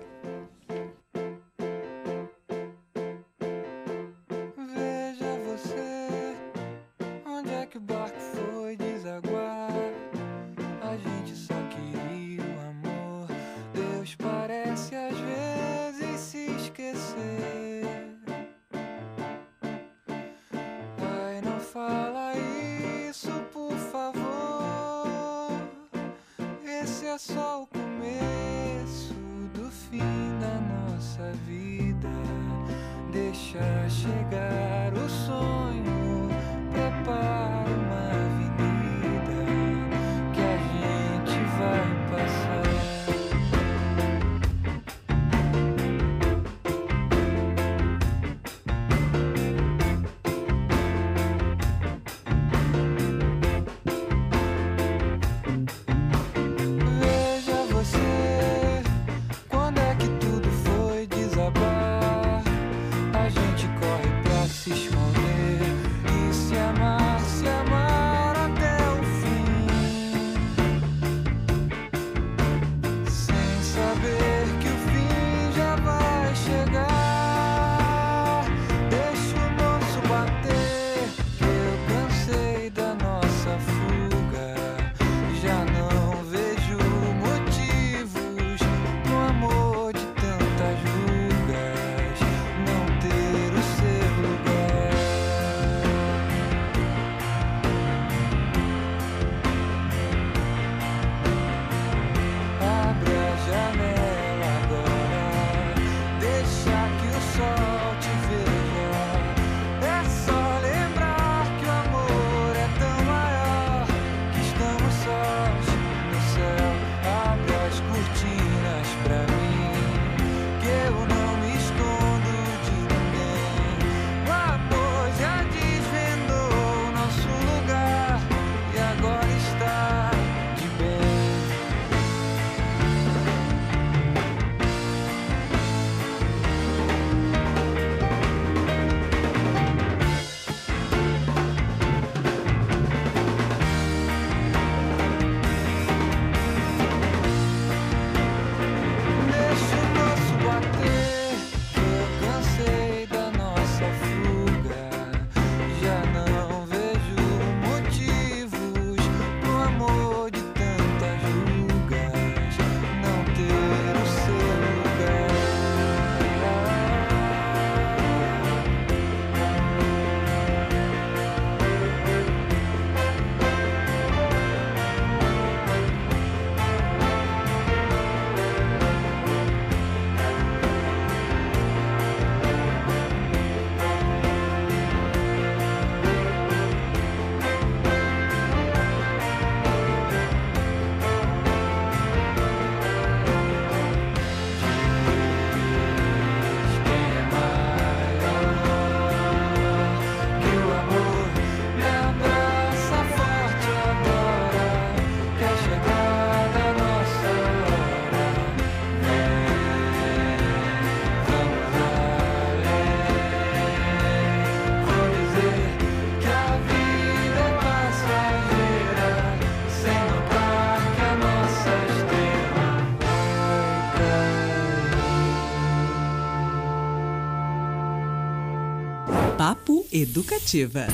[230.00, 230.86] Educativa.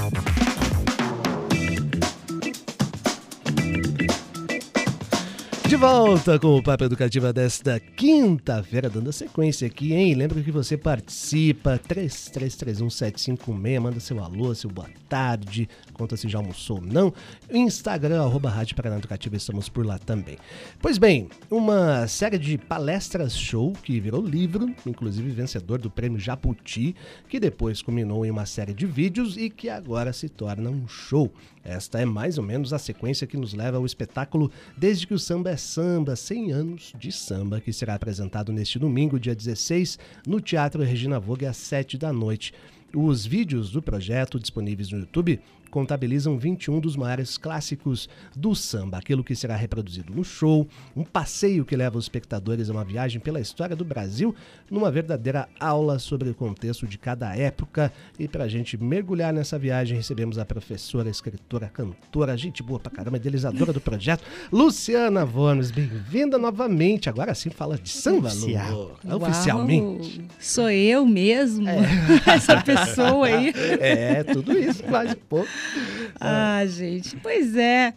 [5.71, 10.13] De volta com o Papo Educativa desta quinta-feira, dando sequência aqui, hein?
[10.15, 16.79] Lembra que você participa, 3331-756, manda seu alô, seu boa tarde, conta se já almoçou
[16.79, 17.13] ou não.
[17.49, 20.37] Instagram, arroba Rádio Paraná Educativa, estamos por lá também.
[20.81, 26.93] Pois bem, uma série de palestras show que virou livro, inclusive vencedor do prêmio Japuti,
[27.29, 31.31] que depois culminou em uma série de vídeos e que agora se torna um show.
[31.63, 35.19] Esta é mais ou menos a sequência que nos leva ao espetáculo Desde que o
[35.19, 39.97] Samba é Samba, 100 anos de samba, que será apresentado neste domingo, dia 16,
[40.27, 42.53] no Teatro Regina Vogue, às 7 da noite.
[42.93, 45.39] Os vídeos do projeto disponíveis no YouTube
[45.71, 51.65] contabilizam 21 dos maiores clássicos do samba, aquilo que será reproduzido no show, um passeio
[51.65, 54.35] que leva os espectadores a uma viagem pela história do Brasil,
[54.69, 57.91] numa verdadeira aula sobre o contexto de cada época.
[58.19, 62.91] E para a gente mergulhar nessa viagem, recebemos a professora, escritora, cantora, gente boa pra
[62.91, 65.71] caramba, idealizadora do projeto, Luciana Vormes.
[65.71, 67.09] Bem-vinda novamente.
[67.09, 68.51] Agora sim fala de samba, Lu.
[68.51, 70.21] Uau, Oficialmente.
[70.39, 71.67] Sou eu mesmo,
[72.27, 73.53] essa pessoa aí.
[73.79, 75.47] É, tudo isso, quase pouco.
[76.19, 77.93] Ah, gente, pois é.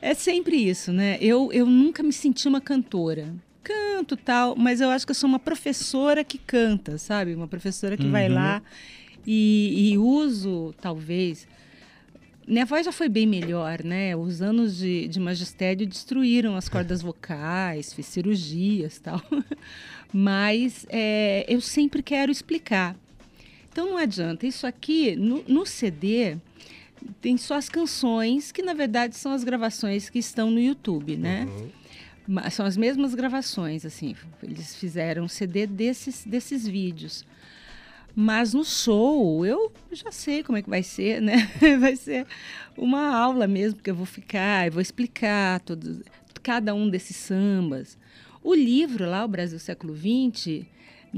[0.00, 1.18] É sempre isso, né?
[1.20, 3.34] Eu, eu nunca me senti uma cantora.
[3.62, 7.34] Canto tal, mas eu acho que eu sou uma professora que canta, sabe?
[7.34, 8.34] Uma professora que vai Uhum.
[8.34, 8.62] lá
[9.26, 11.48] e, e uso, talvez.
[12.46, 14.14] Minha voz já foi bem melhor, né?
[14.14, 19.20] Os anos de, de magistério destruíram as cordas vocais, fiz cirurgias tal.
[20.12, 22.94] Mas é, eu sempre quero explicar.
[23.72, 24.46] Então não adianta.
[24.46, 26.36] Isso aqui, no, no CD,
[27.20, 31.46] tem só as canções, que na verdade são as gravações que estão no YouTube, né?
[32.26, 34.14] Ma- São as mesmas gravações, assim.
[34.42, 37.24] Eles fizeram CD desses, desses vídeos.
[38.14, 41.36] Mas no show, eu já sei como é que vai ser, né?
[41.78, 42.26] Vai ser
[42.76, 46.00] uma aula mesmo, que eu vou ficar, eu vou explicar todos,
[46.42, 47.98] cada um desses sambas.
[48.42, 50.64] O livro lá, O Brasil Século XX,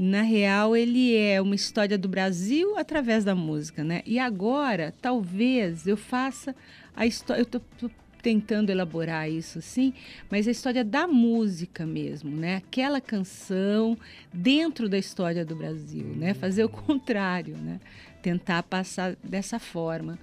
[0.01, 4.01] na real, ele é uma história do Brasil através da música, né?
[4.05, 6.55] E agora, talvez eu faça
[6.95, 7.41] a história.
[7.41, 9.93] Eu tô, tô tentando elaborar isso assim,
[10.31, 12.55] mas a história da música mesmo, né?
[12.55, 13.97] Aquela canção
[14.31, 16.33] dentro da história do Brasil, né?
[16.33, 17.81] Fazer o contrário, né?
[18.21, 20.17] Tentar passar dessa forma.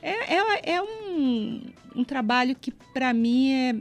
[0.00, 1.62] É, é, é um,
[1.94, 3.74] um trabalho que, para mim, é,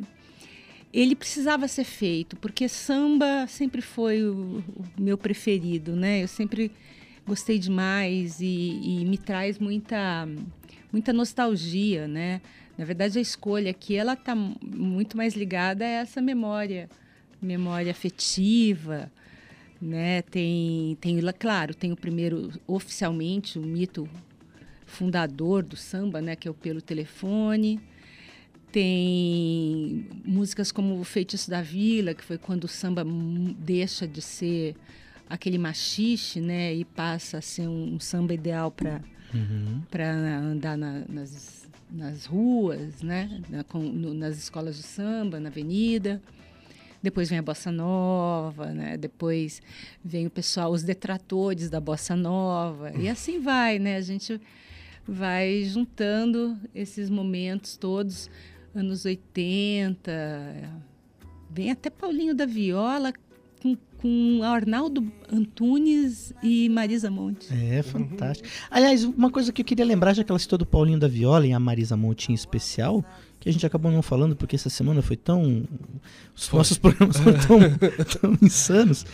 [0.94, 6.22] ele precisava ser feito, porque samba sempre foi o, o meu preferido, né?
[6.22, 6.72] Eu sempre
[7.26, 10.28] gostei demais e, e me traz muita,
[10.92, 12.42] muita nostalgia, né?
[12.78, 16.90] Na verdade, a escolha aqui, ela está muito mais ligada a essa memória,
[17.42, 19.12] memória afetiva,
[19.82, 20.22] né?
[20.22, 24.08] Tem, tem, claro, tem o primeiro, oficialmente, o mito
[24.86, 26.36] fundador do samba, né?
[26.36, 27.80] Que é o Pelo Telefone.
[28.74, 33.06] Tem músicas como O Feitiço da Vila, que foi quando o samba
[33.60, 34.76] deixa de ser
[35.30, 36.74] aquele machixe, né?
[36.74, 39.00] E passa a ser um, um samba ideal para
[39.32, 39.82] Uhum.
[39.92, 43.42] para andar na- nas, nas ruas, né?
[43.48, 46.20] Na- com- no- nas escolas de samba, na avenida.
[47.02, 48.98] Depois vem a bossa nova, né?
[48.98, 49.62] Depois
[50.04, 53.98] vem o pessoal, os detratores da bossa nova e assim vai, né?
[53.98, 54.42] A gente
[55.08, 58.30] vai juntando esses momentos todos,
[58.76, 60.12] anos 80,
[61.52, 63.14] vem até Paulinho da Viola
[63.62, 67.48] com, com Arnaldo Antunes e Marisa Monte.
[67.54, 68.50] É, fantástico.
[68.70, 71.46] Aliás, uma coisa que eu queria lembrar, já que ela citou do Paulinho da Viola
[71.48, 73.04] e a Marisa Monte em especial,
[73.40, 75.68] que a gente acabou não falando porque essa semana foi tão.
[76.36, 76.58] Os Foi.
[76.58, 77.60] nossos programas foram tão,
[78.22, 79.06] tão insanos.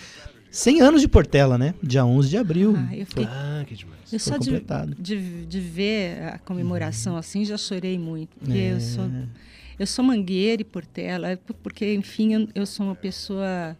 [0.51, 1.76] 100 anos de Portela, né?
[1.84, 2.74] Dia 11 de abril.
[2.76, 3.99] Ah, eu fiquei- Ah, que demais.
[4.12, 4.64] Eu Foi só de,
[4.99, 8.36] de, de ver a comemoração assim já chorei muito.
[8.39, 8.74] Porque É.
[8.74, 9.07] eu sou
[9.80, 13.76] eu sou mangueira e portela, é por- porque enfim eu, sou uma pessoa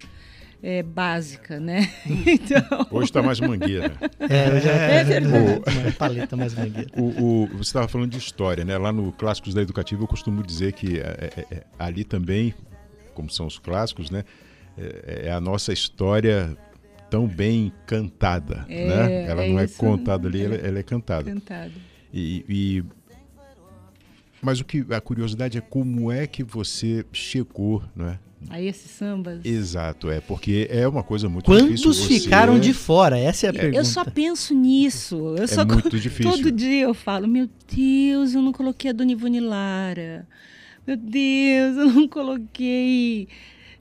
[0.64, 1.90] é, básica, né?
[2.26, 3.94] Então Hoje está mais mangueira.
[4.20, 5.62] É, eu já É verdade.
[5.78, 6.90] uma paleta mais mangueira.
[6.98, 8.78] O, o- você estava falando de história, né?
[8.78, 12.54] Lá no Clássicos da Educativa eu costumo dizer que é, é, é, ali também,
[13.14, 14.24] como são os clássicos, né?
[14.78, 16.58] É, é a nossa história
[17.10, 19.24] tão bem cantada, É, né?
[19.28, 19.78] Ela é não é isso.
[19.78, 20.46] contada ali, É.
[20.46, 21.24] ela, ela é cantada.
[21.32, 21.72] cantado.
[22.14, 22.84] E, e-
[24.42, 28.20] mas o que a curiosidade é como é que você chegou, não é?
[28.50, 29.44] Aí esses sambas.
[29.44, 31.88] Exato, é porque é uma coisa muito difícil.
[31.88, 33.18] Quantos você- ficaram de fora?
[33.20, 33.78] Essa é a pergunta.
[33.78, 35.36] Eu só penso nisso.
[35.38, 36.32] Eu É só muito difícil.
[36.32, 40.26] Todo dia eu falo, meu Deus, eu não coloquei a Dona Ivone Lara.
[40.88, 43.28] Meu Deus, eu não coloquei.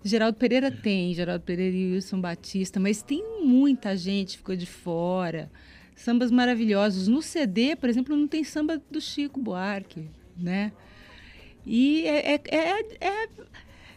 [0.02, 4.66] Geraldo Pereira tem, Geraldo Pereira e Wilson Batista, mas tem muita gente que ficou de
[4.66, 5.50] fora.
[5.94, 7.06] Sambas maravilhosos.
[7.08, 10.08] No CD, por exemplo, não tem samba do Chico Buarque,
[10.38, 10.72] né?
[11.66, 13.28] E é, é- é- é-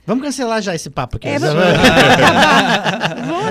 [0.05, 1.27] Vamos cancelar já esse papo aqui.
[1.27, 1.53] É, vamos-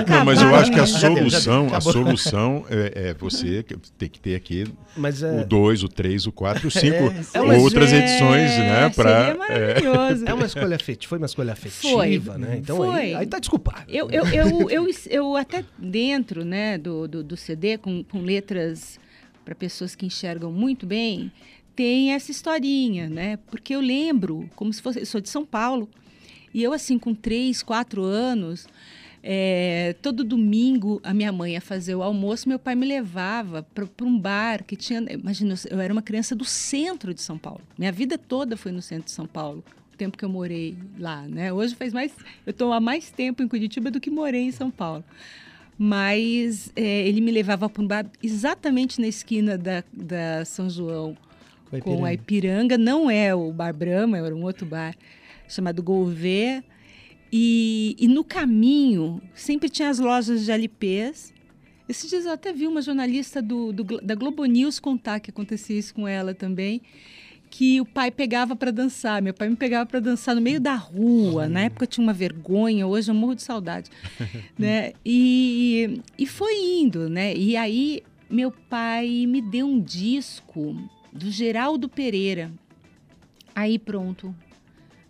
[0.09, 0.87] Não, mas eu acho que a né?
[0.87, 3.65] Solução, a solução é, é você
[3.97, 4.65] tem que ter aqui
[4.95, 6.95] Mas é, o 2, o 3, o 4 e o 5
[7.33, 8.89] É, mas outras é, edições, né?
[8.89, 10.25] Pra, maravilhoso.
[10.27, 12.37] é uma escolha afetiva, foi uma escolha afetiva, Foi.
[12.37, 12.57] né?
[12.57, 13.13] Então aí, Foi.
[13.15, 13.85] aí tá desculpado.
[13.87, 18.99] Eu, eu, eu, eu, eu até dentro né, do, do, do CD, com, com letras
[19.45, 21.31] para pessoas que enxergam muito bem,
[21.75, 23.37] tem essa historinha, né?
[23.49, 24.99] Porque eu lembro, como se fosse.
[24.99, 25.89] Eu sou de São Paulo,
[26.53, 28.67] e eu, assim, com três, quatro anos,
[29.23, 33.85] é, todo domingo a minha mãe ia fazer o almoço, meu pai me levava para
[34.05, 34.99] um bar que tinha.
[35.11, 37.61] Imagina, eu era uma criança do centro de São Paulo.
[37.77, 39.63] Minha vida toda foi no centro de São Paulo.
[39.93, 41.53] O tempo que eu morei lá, né?
[41.53, 42.11] Hoje faz mais.
[42.45, 45.03] Eu estou há mais tempo em Curitiba do que morei em São Paulo.
[45.77, 51.15] Mas é, ele me levava para um bar exatamente na esquina da, da São João
[51.71, 52.75] Com a com a Ipiranga.
[52.75, 52.77] Ipiranga.
[52.77, 54.95] Não é o Bar Brahma, era um outro bar
[55.47, 56.63] chamado Gouveia.
[57.31, 61.33] E, e no caminho sempre tinha as lojas de LPs.
[61.87, 65.77] Esses dias eu até vi uma jornalista do, do da Globo News contar que acontecia
[65.77, 66.81] isso com ela também,
[67.49, 69.21] que o pai pegava para dançar.
[69.21, 71.47] Meu pai me pegava para dançar no meio da rua.
[71.47, 73.89] Na época eu tinha uma vergonha, hoje eu morro de saudade.
[74.57, 74.93] né?
[75.05, 77.35] E, e foi indo, né?
[77.35, 80.75] E aí meu pai me deu um disco
[81.11, 82.51] do Geraldo Pereira.
[83.55, 84.33] Aí pronto.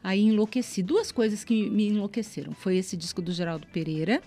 [0.03, 0.81] Aí enlouqueci.
[0.81, 2.53] Duas coisas que me enlouqueceram.
[2.53, 4.21] Foi esse disco do Geraldo Pereira.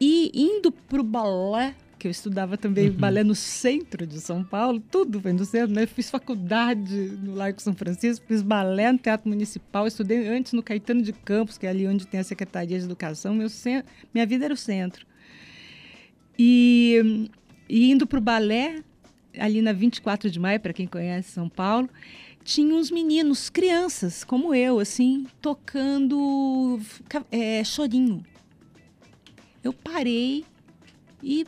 [0.00, 5.20] E indo pro balé, que eu estudava também balé no centro de São Paulo, tudo
[5.20, 5.82] foi no centro, né?
[5.82, 10.62] Eu fiz faculdade no Largo São Francisco, fiz balé no Teatro Municipal, estudei antes no
[10.62, 13.34] Caetano de Campos, que é ali onde tem a Secretaria de Educação.
[13.34, 13.84] Meu cen-
[14.14, 15.06] Minha vida era o centro.
[16.38, 17.28] E,
[17.68, 18.82] e indo pro balé,
[19.40, 21.88] ali na 24 de maio, para quem conhece São Paulo,
[22.44, 28.24] tinha uns meninos, crianças como eu, assim, tocando ca- é, chorinho.
[29.62, 30.44] Eu parei
[31.22, 31.46] e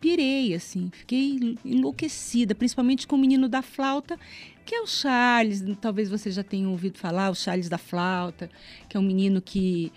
[0.00, 4.18] pirei, assim, fiquei enlouquecida, principalmente com o menino da flauta,
[4.66, 8.50] que é o Charles, talvez você já tenha ouvido falar, o Charles da flauta,
[8.88, 9.92] que é um menino que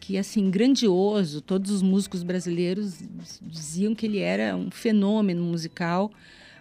[0.00, 2.98] que assim grandioso, todos os músicos brasileiros
[3.40, 6.10] diziam que ele era um fenômeno musical,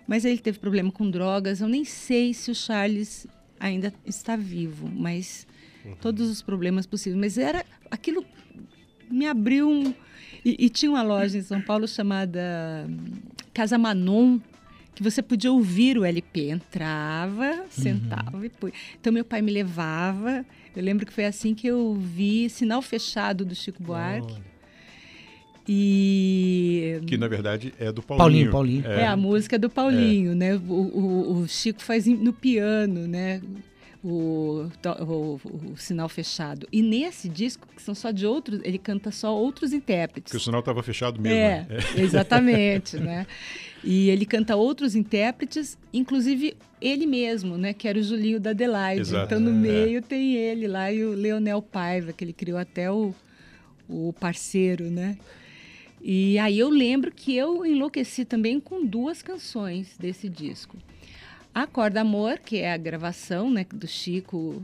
[0.08, 1.62] mas ele teve problema com drogas.
[1.62, 3.28] Eu nem sei se o Charles
[3.60, 5.48] ainda está vivo, mas
[6.02, 7.20] todos os problemas possíveis.
[7.20, 8.26] Mas era aquilo
[9.10, 9.94] me abriu um
[10.44, 13.22] e, e tinha uma loja em São Paulo chamada hum,
[13.54, 14.40] Casa Manon
[14.94, 18.74] que você podia ouvir o LP, entrava, sentava e põe.
[19.00, 20.46] Então meu pai me levava.
[20.76, 24.36] Eu lembro que foi assim que eu vi Sinal Fechado do Chico Buarque.
[25.68, 28.52] E Que na verdade é do Paulinho.
[28.52, 28.88] Paulinho, Paulinho.
[28.88, 30.56] é, a música do Paulinho, né?
[30.56, 33.42] O, o, o Chico faz no piano, né?
[34.04, 34.66] O,
[35.02, 35.40] o,
[35.74, 36.68] o sinal fechado.
[36.72, 40.32] E nesse disco, que são só de outros, ele canta só outros intérpretes.
[40.32, 41.38] Porque o sinal estava fechado mesmo.
[41.38, 41.78] É, né?
[41.98, 43.28] exatamente, né?
[43.84, 47.74] E ele canta outros intérpretes, inclusive ele mesmo, né?
[47.74, 49.02] Que era o Julinho da Adelaide.
[49.02, 49.26] Exato.
[49.26, 49.54] Então no É.
[49.54, 53.14] meio tem ele lá e o Leonel Paiva, que ele criou até o,
[53.88, 55.16] o parceiro, né?
[56.04, 60.76] E aí eu lembro que eu enlouqueci também com duas canções desse disco.
[61.54, 64.64] Acorda Amor, que é a gravação, né, do Chico,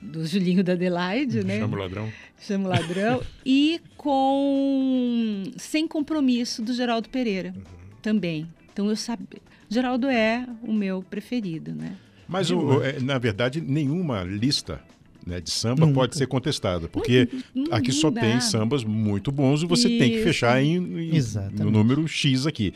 [0.00, 1.58] do Julinho da Adelaide, né?
[1.58, 2.12] Chama o ladrão.
[2.40, 3.22] Chama o ladrão.
[3.44, 7.54] e com Sem Compromisso, do Geraldo Pereira,
[8.00, 8.46] também.
[8.72, 9.40] Então eu sabia.
[9.68, 11.96] Geraldo é o meu preferido, né?
[12.28, 14.80] Mas, o- o- é, na verdade, nenhuma lista
[15.28, 15.94] né, de samba Nunca.
[16.00, 18.20] pode ser contestada, porque Não- não- aqui só dá.
[18.22, 20.24] tem sambas muito bons e você tem que Isso.
[20.24, 21.20] fechar em, em-
[21.62, 22.72] no número X aqui.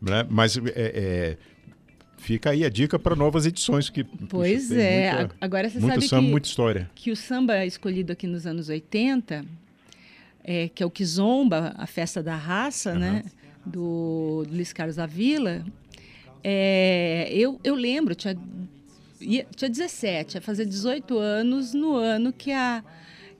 [0.00, 0.26] Né?
[0.28, 1.36] Mas é, é,
[2.18, 3.88] fica aí a dica para novas edições.
[3.88, 5.14] que puxa, Pois tem é.
[5.16, 6.90] muita- Agora você muito sabe samba, que, muita história.
[6.94, 9.44] que o samba escolhido aqui nos anos 80,
[10.42, 13.22] é, que é o Kizomba, a festa da raça, né?
[13.64, 15.64] Do, do Luiz Carlos Avila.
[16.42, 18.36] É, eu, eu lembro, tinha,
[19.22, 22.82] ia- tinha 17, ia fazer 18 anos no ano que a,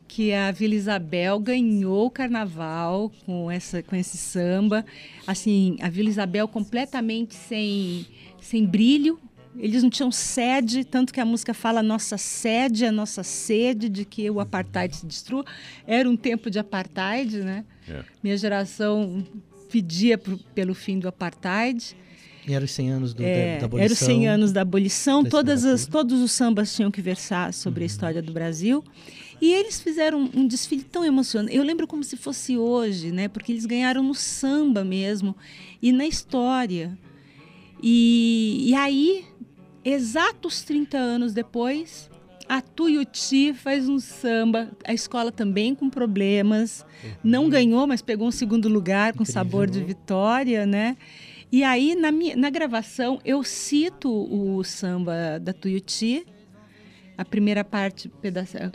[0.09, 4.85] que a Vila Isabel ganhou o carnaval com, essa, com esse samba.
[5.27, 8.07] Assim, a Vila Isabel completamente sem,
[8.41, 9.19] sem brilho.
[9.59, 14.05] Eles não tinham sede, tanto que a música fala nossa sede, a nossa sede de
[14.07, 15.45] que o apartheid se destrua.
[15.87, 17.65] Era um tempo de apartheid, né?
[17.87, 18.03] É.
[18.23, 19.23] Minha geração
[19.71, 21.95] pedia pro- pelo fim do apartheid.
[22.47, 23.85] E era os 100 anos do, É, da, da abolição.
[23.85, 27.53] era os 100 anos da abolição, da todas as, todos os sambas tinham que versar
[27.55, 28.83] sobre a história do Brasil.
[29.41, 31.55] E eles fizeram um desfile tão emocionante.
[31.57, 33.29] Eu lembro como se fosse hoje, né?
[33.29, 35.37] Porque eles ganharam no samba mesmo
[35.81, 36.97] e na história.
[37.83, 39.25] E, e aí,
[39.85, 42.09] exatos 30 anos depois,
[42.49, 44.71] a Tuiuti faz um samba.
[44.85, 46.85] A escola também com problemas.
[47.25, 50.97] Não ganhou, mas pegou um segundo lugar com sabor de vitória, né?
[51.53, 56.27] E aí, na, minha, na gravação, eu cito o samba da Tuiuti.
[57.19, 58.11] A primeira parte,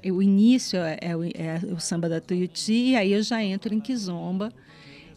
[0.04, 3.44] é, o início é, é o, é o samba da Tuiuti, e aí eu já
[3.44, 4.54] entro em Kizomba,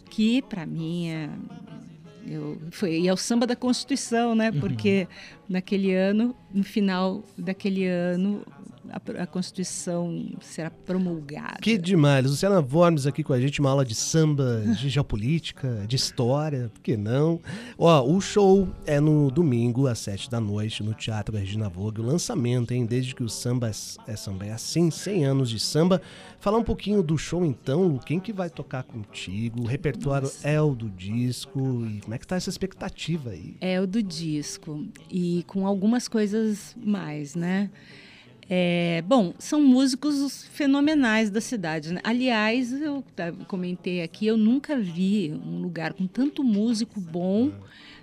[0.08, 1.28] que para mim é,
[2.26, 4.50] eu, foi, e é o samba da Constituição, né?
[4.50, 5.06] Porque
[5.46, 8.42] naquele ano, no final daquele ano,
[8.90, 11.58] a, a Constituição será promulgada.
[11.60, 12.26] Que demais.
[12.26, 16.80] Luciana Vormes aqui com a gente, uma aula de samba, de geopolítica, de história, por
[16.82, 17.40] que não?
[17.78, 22.00] Ó, o show é no domingo, às sete da noite, no Teatro Regina Vogue.
[22.00, 22.84] O lançamento, hein?
[22.84, 26.02] Desde que o samba é, é samba é assim, 100 anos de samba.
[26.40, 29.62] Falar um pouquinho do show então, Lu, quem que vai tocar contigo?
[29.62, 33.56] O repertório é o do disco e como é que tá essa expectativa aí?
[33.60, 34.86] É o do disco.
[35.10, 37.70] E com algumas coisas mais, né?
[38.52, 41.92] É, bom, são músicos fenomenais da cidade.
[41.92, 42.00] Né?
[42.02, 47.52] Aliás, eu tá, comentei aqui, eu nunca vi um lugar com tanto músico bom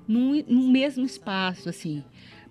[0.07, 2.01] num, num mesmo espaço, assim.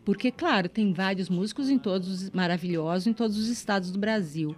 [0.05, 4.55] Porque, claro, tem vários músicos em todos os- maravilhosos em todos os estados do Brasil.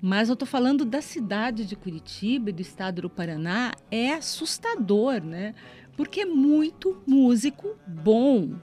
[0.00, 5.54] Mas eu estou falando da cidade de Curitiba do estado do Paraná, é assustador, né?
[5.98, 8.54] Porque é muito músico bom.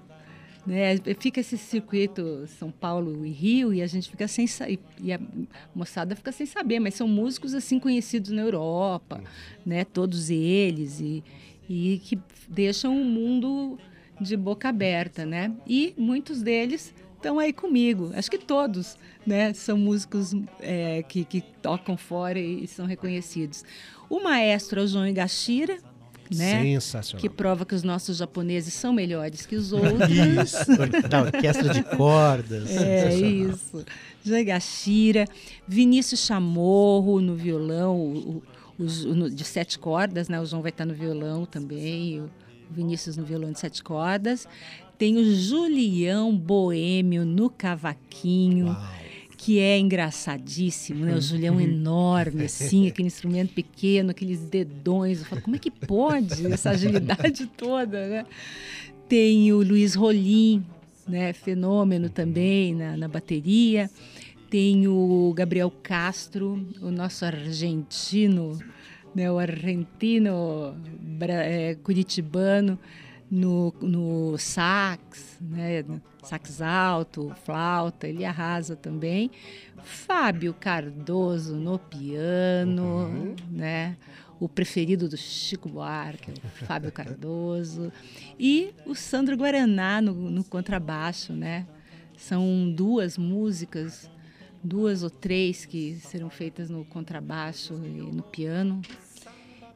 [0.68, 0.98] Né?
[1.18, 4.80] Fica esse circuito São Paulo e Rio e a gente fica sem saber.
[5.02, 5.20] E a
[5.74, 9.24] moçada fica sem saber, mas são músicos assim conhecidos na Europa,
[9.66, 9.86] né?
[9.86, 11.24] Todos eles, e,
[11.70, 13.80] e que deixam o mundo
[14.20, 15.56] de boca aberta, né?
[15.66, 18.12] E muitos deles estão aí comigo.
[18.14, 19.54] Acho que todos, né?
[19.54, 23.64] São músicos é, que, que tocam fora e, e são reconhecidos.
[24.10, 25.78] O maestro é o João Igashira,
[26.36, 26.62] né?
[26.64, 27.22] Sensacional.
[27.22, 30.10] Que prova que os nossos japoneses são melhores que os outros.
[30.10, 32.70] Isso, da orquestra de cordas.
[32.76, 33.84] É isso.
[34.24, 35.26] Jangashira,
[35.68, 38.44] Vinícius Chamorro no violão, o,
[38.78, 40.40] os- no- de sete cordas, né?
[40.40, 42.30] O João vai estar no violão também, o
[42.70, 44.48] Vinícius no violão de sete cordas.
[44.98, 48.76] Tem o Julião Boêmio no cavaquinho,
[49.48, 51.16] que é engraçadíssimo, né?
[51.16, 55.20] O Julião enorme, assim, aquele instrumento pequeno, aqueles dedões.
[55.20, 58.26] Eu falo, como é que pode essa agilidade toda, né?
[59.08, 60.66] Tem o Luiz Rolim,
[61.08, 63.90] né, fenômeno também na, na bateria.
[64.50, 68.60] Tem o Gabriel Castro, o nosso argentino,
[69.16, 70.76] né, o argentino
[71.22, 72.78] é, curitibano
[73.30, 75.84] no, no sax, né,
[76.24, 79.32] sax alto, flauta, ele arrasa também.
[79.84, 83.98] Fábio Cardoso no piano, né?
[84.40, 87.92] O preferido do Chico Buarque, o Fábio Cardoso.
[88.40, 91.66] E o Sandro Guaraná no, no contrabaixo, né?
[92.16, 94.10] São duas músicas,
[94.64, 98.80] duas ou três que serão feitas no contrabaixo e no piano.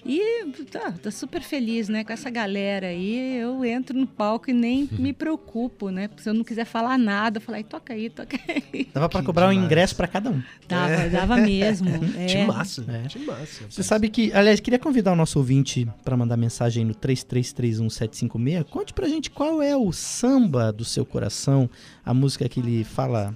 [0.04, 2.04] E tá, tá super feliz, né?
[2.04, 6.10] Com essa galera aí, eu entro no palco e nem me preocupo, né?
[6.18, 8.88] Se eu não quiser falar nada, eu falo, aí, toca aí, toca aí.
[8.94, 10.42] Dava pra cobrar um ingresso pra cada um.
[10.68, 11.90] Dava, dava mesmo.
[12.18, 12.26] É.
[12.26, 13.20] Que massa, É.
[13.26, 13.64] massa.
[13.70, 18.64] Você sabe que, aliás, queria convidar o nosso ouvinte para mandar mensagem no 33317756.
[18.66, 21.70] Conte pra gente qual é o samba do seu coração,
[22.06, 23.34] a música que ele fala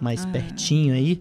[0.00, 0.28] mais Ah.
[0.28, 1.20] pertinho aí.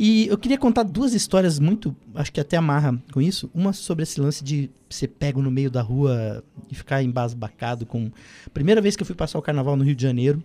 [0.00, 3.50] E eu queria contar duas histórias muito, acho que até amarra com isso.
[3.52, 8.08] Uma sobre esse lance de ser pego no meio da rua e ficar embasbacado com.
[8.54, 10.40] Primeira vez que eu fui passar o carnaval no Rio de Janeiro,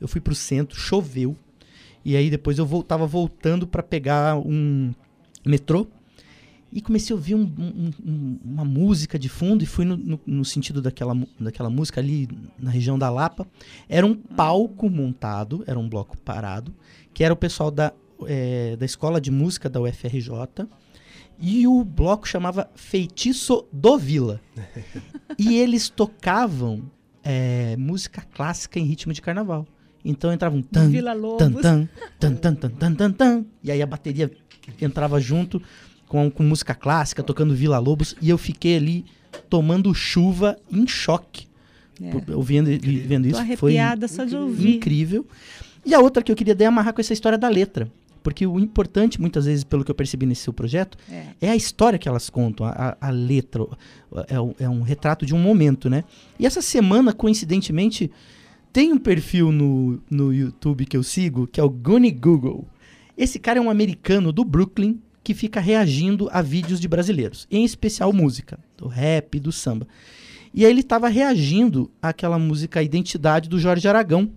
[0.00, 1.36] eu fui pro centro, choveu.
[2.04, 4.92] E aí depois eu vol- tava voltando para pegar um
[5.46, 5.86] metrô
[6.72, 10.20] e comecei a ouvir um- um- um- uma música de fundo e fui no, no-
[10.26, 12.28] no sentido daquela, daquela música ali
[12.58, 13.46] na região da Lapa.
[13.88, 16.74] Era um palco montado, era um bloco parado,
[17.14, 17.92] que era o pessoal da,
[18.26, 20.66] eh, da escola de música da UFRJ.
[21.40, 24.40] E o bloco chamava Feitiço do Vila.
[25.38, 26.82] e eles tocavam
[27.22, 29.66] eh, música clássica em ritmo de carnaval.
[30.04, 31.62] Então entravam tan, Vila tan, Lobos.
[31.62, 31.88] tan,
[32.18, 33.44] tan, tan, tan, tan, tan, tan.
[33.62, 34.30] E aí a bateria
[34.80, 35.60] entrava junto
[36.08, 39.04] com, com música clássica, tocando Vila Lobos, e eu fiquei ali
[39.50, 41.46] tomando chuva em choque.
[42.00, 42.10] É.
[42.10, 43.56] Por- Ouvindo e vendo Tô isso.
[43.56, 44.76] Foi arrepiada só de ouvir.
[44.76, 45.26] incrível.
[45.84, 47.90] E a outra que eu queria daí amarrar com essa história da letra.
[48.28, 51.28] Porque o importante, muitas vezes, pelo que eu percebi nesse seu projeto, É.
[51.40, 53.64] é a história que elas contam, a, a- letra.
[54.28, 56.04] É, um- é um retrato de um momento, né?
[56.38, 58.10] E essa semana, coincidentemente,
[58.70, 62.66] tem um perfil no, no YouTube que eu sigo, que é o Guni Google.
[63.16, 67.64] Esse cara é um americano do Brooklyn que fica reagindo a vídeos de brasileiros, em
[67.64, 69.88] especial música, do rap, do samba.
[70.52, 74.30] E aí ele estava reagindo àquela música Identidade do Jorge Aragão,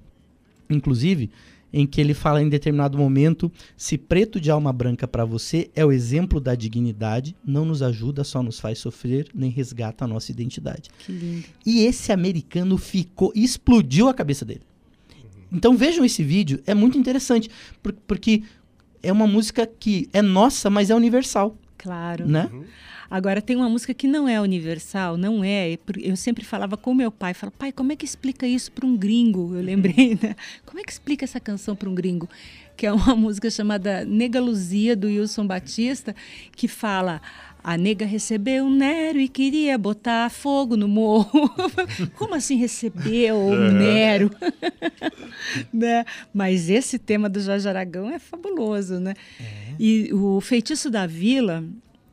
[0.70, 1.30] inclusive,
[1.74, 5.86] em que ele fala em determinado momento: se preto de alma branca para você é
[5.86, 10.32] o exemplo da dignidade, não nos ajuda, só nos faz sofrer, nem resgata a nossa
[10.32, 10.90] identidade.
[11.06, 11.46] Que lindo.
[11.66, 14.62] E esse americano ficou, explodiu a cabeça dele.
[15.52, 17.50] Então vejam esse vídeo, é muito interessante,
[17.84, 18.44] por- porque
[19.04, 22.28] é uma música que é nossa, mas é universal, Claro.
[22.28, 22.50] né?
[23.12, 25.78] Agora, tem uma música que não é universal, não é.
[25.98, 28.96] Eu sempre falava com meu pai, falava, pai, como é que explica isso para um
[28.96, 29.54] gringo?
[29.54, 30.34] Eu lembrei, né?
[30.66, 32.30] Como é que explica essa canção para um gringo?
[32.78, 36.16] Que é uma música chamada Nega Luzia, do Wilson Batista,
[36.56, 37.22] que fala.
[37.64, 41.48] A nega recebeu um Nero e queria botar fogo no morro.
[42.18, 44.32] Como assim recebeu um Nero?
[45.72, 46.04] né?
[46.34, 49.14] Mas esse tema do Jorge Aragão é fabuloso, né?
[49.80, 51.64] E o Feitiço da Vila,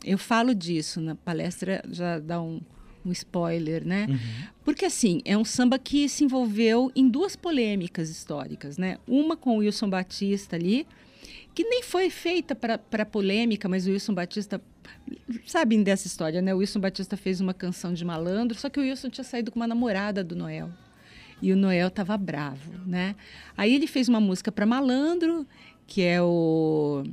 [0.09, 2.61] eu falo disso na palestra, já dá um,
[3.04, 4.06] um spoiler, né?
[4.64, 8.98] Porque assim, é um samba que se envolveu em duas polêmicas históricas, né?
[9.06, 10.86] Uma com o Wilson Batista ali,
[11.54, 14.61] que nem foi feita para polêmica, mas o Wilson Batista
[15.46, 16.54] sabem dessa história, né?
[16.54, 19.59] O Wilson Batista fez uma canção de malandro, só que o Wilson tinha saído com
[19.59, 20.70] uma namorada do Noel.
[21.40, 23.14] E o Noel tava bravo, né?
[23.56, 25.46] Aí ele fez uma música para malandro,
[25.86, 27.04] que é o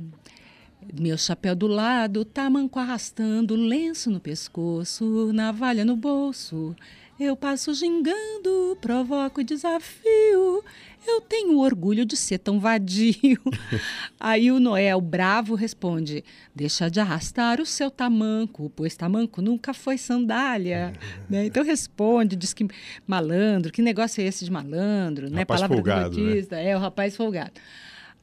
[0.94, 6.74] meu chapéu do lado, tamanco arrastando, lenço no pescoço, navalha no bolso.
[7.18, 10.62] Eu passo gingando, provoco desafio.
[11.06, 13.40] Eu tenho orgulho de ser tão vadio.
[14.20, 16.22] Aí o Noel, bravo, responde:
[16.54, 20.92] Deixa de arrastar o seu tamanco, pois tamanco nunca foi sandália.
[21.28, 21.46] Né?
[21.46, 22.68] Então responde, diz que
[23.04, 25.28] malandro, que negócio é esse de malandro?
[25.28, 25.40] Né?
[25.40, 26.70] Rapaz Palavra folgado, né?
[26.70, 27.52] É, o rapaz folgado.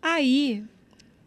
[0.02, 0.64] Aí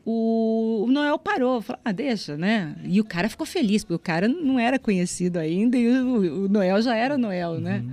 [0.08, 2.76] o, Noel parou, falou, ah, deixa, né?
[2.84, 6.48] E o cara ficou feliz, porque o cara não era conhecido ainda e o, o
[6.48, 7.84] Noel já era Noel, né?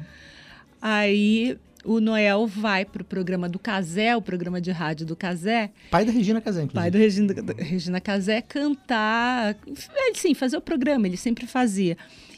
[0.80, 6.05] Aí o Noel vai pro programa do Casé, o programa de rádio do Casé, Pai
[6.05, 6.82] da Regina Casé, inclusive.
[6.82, 11.97] pai do Regina, da Regina Casé, cantar, ele, sim, fazer o programa, ele sempre fazia.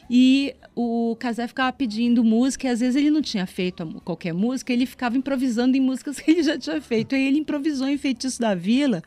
[0.09, 4.71] E o Casé ficava pedindo música, e às vezes ele não tinha feito qualquer música,
[4.71, 7.13] ele ficava improvisando em músicas que ele já tinha feito.
[7.13, 9.03] Aí ele improvisou em Feitiço da Vila,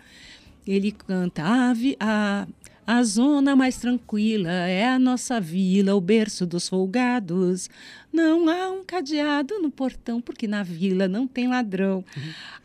[0.66, 2.46] ele canta a, vi- a,
[2.86, 7.68] a zona mais tranquila é a nossa vila, o berço dos folgados.
[8.10, 12.02] Não há um cadeado no portão, porque na vila não tem ladrão.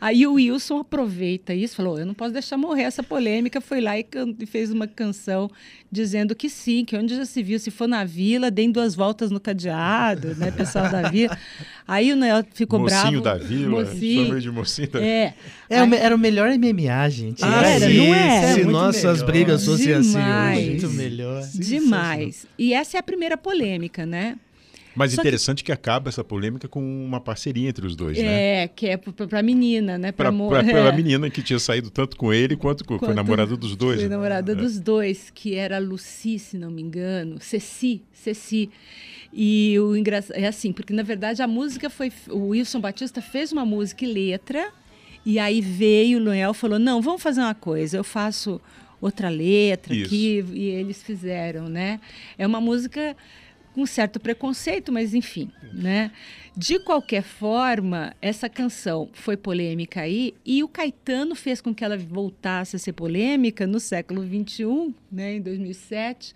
[0.00, 3.60] Aí o Wilson aproveita isso, falou: eu não posso deixar morrer essa polêmica.
[3.60, 5.50] Foi lá e, can- e fez uma canção
[5.92, 9.30] dizendo que sim, que onde já se viu, se for na vila, deem duas voltas
[9.30, 11.38] no cadeado, né, pessoal da vila.
[11.86, 13.38] Aí o Noel ficou mocinho bravo.
[13.40, 13.68] da vila.
[13.84, 14.40] Mocinho.
[14.40, 15.34] De mocinho da É.
[15.68, 17.44] É, o me- era o melhor MMA, gente.
[17.44, 18.48] Ah, Era, sim, não é?
[18.54, 19.26] Se muito nossas melhor.
[19.26, 20.70] brigas fossem assim hoje.
[20.70, 21.42] Muito melhor.
[21.54, 22.46] Demais.
[22.58, 24.36] E essa é a primeira polêmica, né?
[24.94, 25.72] Mas Só que- interessante que...
[25.72, 28.62] acaba essa polêmica com uma parceria entre os dois, né?
[28.64, 30.12] É, que é pra menina, né?
[30.12, 30.92] Pra, mo- é.
[30.92, 33.96] menina que tinha saído tanto com ele quanto com, foi Quanto- namorada dos dois.
[34.00, 34.14] Foi né?
[34.14, 34.54] namorada É.
[34.54, 37.38] dos dois, que era a Lucy, se não me engano.
[37.40, 38.70] Ceci, Ceci.
[39.32, 42.12] E o engraçado é assim, porque na verdade a música foi.
[42.30, 44.70] O Wilson Batista fez uma música e letra,
[45.26, 48.60] e aí veio o Noel e falou: não, vamos fazer uma coisa, eu faço
[49.00, 50.06] outra letra Isso.
[50.06, 52.00] aqui, e eles fizeram, né?
[52.38, 53.16] É uma música
[53.74, 56.12] com certo preconceito, mas enfim, né?
[56.56, 61.98] De qualquer forma, essa canção foi polêmica aí e o Caetano fez com que ela
[61.98, 66.32] voltasse a ser polêmica no século XXI, né, em 2007,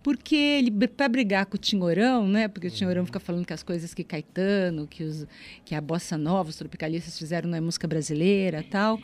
[0.00, 2.46] porque ele para brigar com o Tinhorão, né?
[2.46, 5.26] Porque o Tinhorão fica falando que as coisas que Caetano, que os
[5.64, 8.98] que a bossa nova, os tropicalistas fizeram na música brasileira, tal,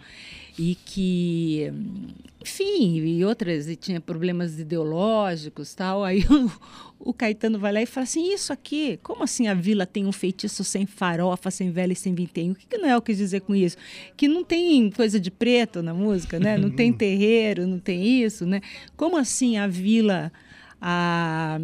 [0.59, 1.73] e que
[2.41, 6.05] enfim, e outras, e tinha problemas ideológicos, tal.
[6.05, 9.85] Aí o, o Caetano vai lá e fala assim: "Isso aqui, como assim a vila
[9.85, 12.53] tem um feitiço sem farofa, sem vela e sem vintém?
[12.53, 13.77] O que que Noel quis dizer com isso?
[14.17, 16.57] Que não tem coisa de preto na música, né?
[16.57, 18.61] Não tem terreiro, não tem isso, né?
[18.97, 20.33] Como assim a vila
[20.81, 21.59] a,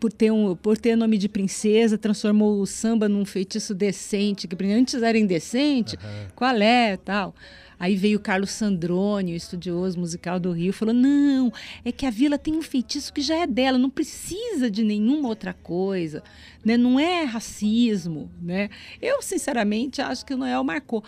[0.00, 4.64] por, ter um, por ter nome de princesa, transformou o samba num feitiço decente, que
[4.64, 5.98] antes era indecente,
[6.34, 7.34] qual é, tal.
[7.82, 11.52] Aí veio o Carlos Sandrone, o estudioso musical do Rio, falou: não,
[11.84, 15.28] é que a vila tem um feitiço que já é dela, não precisa de nenhuma
[15.28, 16.22] outra coisa,
[16.64, 16.76] né?
[16.76, 18.30] não é racismo.
[18.40, 18.70] Né?
[19.00, 21.02] Eu, sinceramente, acho que o Noel marcou.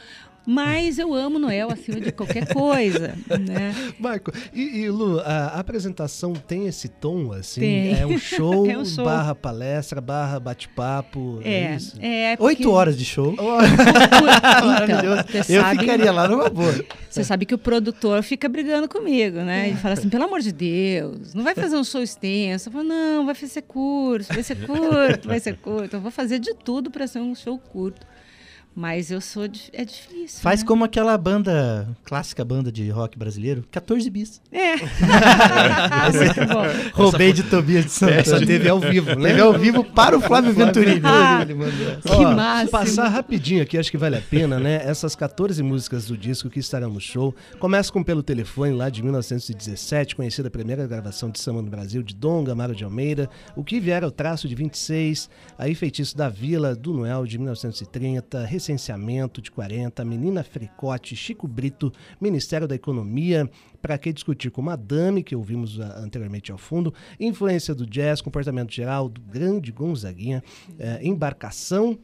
[0.47, 3.74] Mas eu amo Noel acima de qualquer coisa, né?
[3.99, 7.61] Marco, e, e, Lu, a apresentação tem esse tom, assim?
[7.61, 7.99] Tem.
[7.99, 9.05] É um show, É um show.
[9.05, 11.97] barra palestra, barra bate-papo, é, É, isso?
[12.01, 13.34] é porque- Oito horas de show.
[14.64, 15.24] Maravilhoso.
[15.28, 16.84] Então, Eu sabe- ficaria lá numa boa.
[17.09, 19.68] Você sabe que o produtor fica brigando comigo, né?
[19.68, 22.68] Ele fala assim, pelo amor de Deus, não vai fazer um show extenso.
[22.68, 25.97] Eu falo, não, vai ser curto, vai ser curto, vai ser curto.
[25.97, 28.07] Eu vou fazer de tudo para ser um show curto.
[28.77, 29.47] Mas eu sou...
[29.47, 30.66] di- É difícil, Faz né?
[30.66, 34.41] como aquela banda, clássica banda de rock brasileiro, 14 bis.
[34.51, 34.75] É.
[36.11, 36.64] Muito bom.
[36.93, 38.20] Roubei de Tobias de Santana.
[38.20, 39.14] Essa teve ao vivo?
[39.14, 41.01] Teve ao vivo para o Flávio Venturini.
[41.05, 41.45] Ah,
[42.03, 42.70] que Ó, máximo.
[42.70, 44.83] Passar rapidinho aqui, acho que vale a pena, né?
[44.85, 47.35] Essas 14 músicas do disco que estarão no show.
[47.59, 52.03] Começa com Pelo Telefone, lá de 1917, conhecida a primeira gravação de samba no Brasil,
[52.03, 53.29] de Dom Gamaro de Almeida.
[53.55, 57.39] O que vier é o traço de 26, aí Feitiço da Vila, do Noel, de
[57.39, 63.48] 1930, Recenseamento, de 40, Menina Fricote, Chico Brito, Ministério da Economia,
[63.82, 68.72] Pra que discutir com Madame, que ouvimos ah, anteriormente ao fundo, influência do jazz, comportamento
[68.72, 70.42] geral do grande Gonzaguinha,
[70.78, 71.98] eh, embarcação,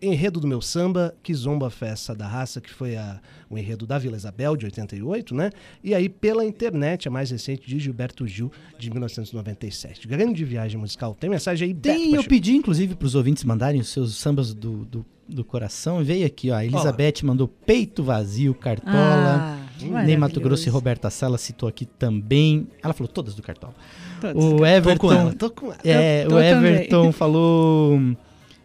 [0.00, 3.86] enredo do meu samba, que zomba a festa da raça, que foi a, o enredo
[3.86, 5.50] da Vila Isabel, de 88, né?
[5.84, 10.08] E aí pela internet, a mais recente, de Gilberto Gil, de 1997.
[10.08, 11.14] Grande viagem musical.
[11.14, 12.28] Tem mensagem aí, Beto Tem, eu Pacheco?
[12.28, 16.00] pedi, inclusive, para os ouvintes mandarem os seus sambas do, do, do coração.
[16.00, 16.56] E veio aqui, ó.
[16.56, 18.94] A Elizabeth mandou Peito Vazio, Cartola.
[18.94, 20.20] Ah, maravilhoso.
[20.20, 22.68] Mato Grosso e Roberta Sala citou aqui também.
[22.82, 23.74] Ela falou todas do Cartola.
[24.20, 24.44] Todas.
[24.44, 24.98] O Tô Everton.
[25.08, 25.78] com ela, tô com ela.
[25.84, 26.50] É, o também.
[26.50, 27.98] Everton falou.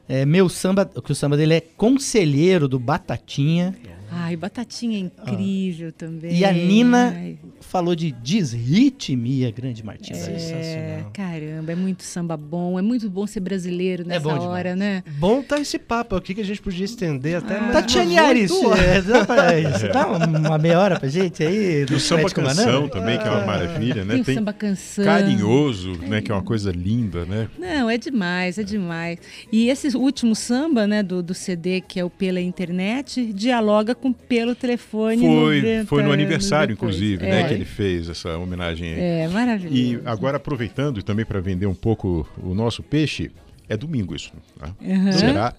[0.07, 3.75] é, meu samba, que o samba dele é Conselheiro do Batatinha.
[4.11, 6.35] Ai, Batatinha é incrível também.
[6.35, 10.17] E a Nina Ai, falou de Desritmia, grande Martins.
[10.17, 12.79] É, caramba, é muito samba bom.
[12.79, 14.49] É muito bom ser brasileiro nessa bom demais.
[14.49, 15.03] hora, né?
[15.19, 19.01] Bom tá esse papo aqui que a gente podia estender até mais Tatiane Ares, é,
[19.01, 19.51] dá, pra,
[19.93, 21.81] dá uma meia hora pra gente aí?
[21.81, 22.89] E do o samba canção banana?
[22.89, 24.13] também, que é uma maravilha, né?
[24.19, 25.05] Tem o samba canção.
[25.05, 26.21] Carinhoso, né?
[26.21, 27.49] Que é uma coisa linda, né?
[27.57, 29.19] Não, é demais, é demais.
[29.51, 34.13] E esse último samba, né, do, do CD, que é o Pela Internet, dialoga com
[34.13, 35.19] Pelo Telefone.
[35.19, 37.29] Foi, 90 foi no aniversário, inclusive, É.
[37.29, 37.47] né?
[37.47, 38.99] Que ele fez essa homenagem aí.
[38.99, 39.75] É, maravilhoso.
[39.75, 43.31] E agora, aproveitando e também para vender um pouco o nosso peixe,
[43.67, 44.31] é domingo isso.
[44.59, 44.71] Tá?
[44.81, 45.11] Uhum.
[45.11, 45.53] Será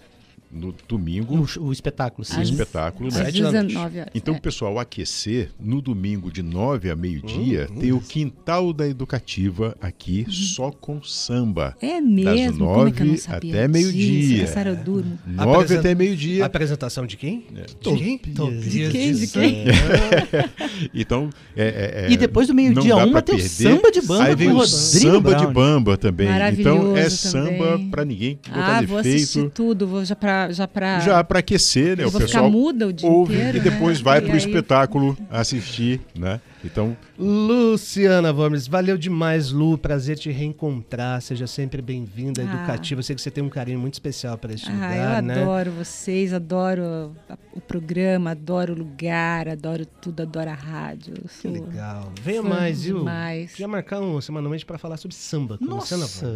[0.51, 2.38] no domingo O, o espetáculo, sim.
[2.38, 3.30] o espetáculo, às né?
[3.30, 4.11] 19 horas.
[4.14, 4.38] Então, é.
[4.38, 10.26] o pessoal aquecer, no domingo de 9 a meio-dia, tem o Quintal da Educativa aqui,
[10.30, 11.76] só com samba.
[11.82, 12.66] É mesmo?
[12.66, 14.44] Das Como é que eu não 9 sabia até meio-dia.
[14.57, 15.07] Era duro.
[15.26, 16.44] 9 Apresenta- até meio-dia.
[16.46, 17.44] Apresentação de quem?
[17.55, 17.62] É.
[17.62, 18.18] De quem?
[18.18, 19.12] Tobias De quem?
[19.14, 20.49] De Santana.
[20.94, 24.49] então, é, é, E depois do meio-dia uma tem o samba de bamba Aí vem
[24.49, 25.53] com o Rodrigo samba de Brown.
[25.53, 26.26] bamba também.
[26.26, 27.90] Então é Maravilhoso samba também.
[27.90, 29.51] pra ninguém botar Ah, vou assistir defeito.
[29.55, 30.14] tudo, vou já
[30.51, 31.01] Já pra...
[31.01, 32.07] Já para aquecer, né?
[32.07, 34.05] O pessoal muda o dia ouve inteiro, e depois né?
[34.05, 36.41] vai pro aí- espetáculo assistir, né?
[36.64, 39.78] Então, Luciana Vormes, valeu demais, Lu.
[39.78, 41.20] Prazer te reencontrar.
[41.22, 42.44] Seja sempre bem-vinda, Ah.
[42.44, 42.98] educativa.
[42.98, 45.42] Eu sei que você tem um carinho muito especial para este Ah, lugar, eu né?
[45.42, 47.12] adoro vocês, adoro
[47.54, 51.14] o programa, adoro o lugar, adoro tudo, adoro a rádio.
[51.40, 52.12] Que legal.
[52.22, 52.98] Venha fã mais, viu?
[52.98, 53.52] demais.
[53.52, 56.34] Queria marcar um semanalmente para falar sobre samba com Nossa, Luciana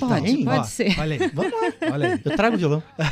[0.00, 0.28] Vormes.
[0.28, 0.44] hein?
[0.44, 1.00] Pode Ó, ser.
[1.00, 1.30] Olha aí.
[1.32, 1.72] Vamos lá.
[1.92, 2.20] Olha aí.
[2.24, 2.82] Eu trago o violão.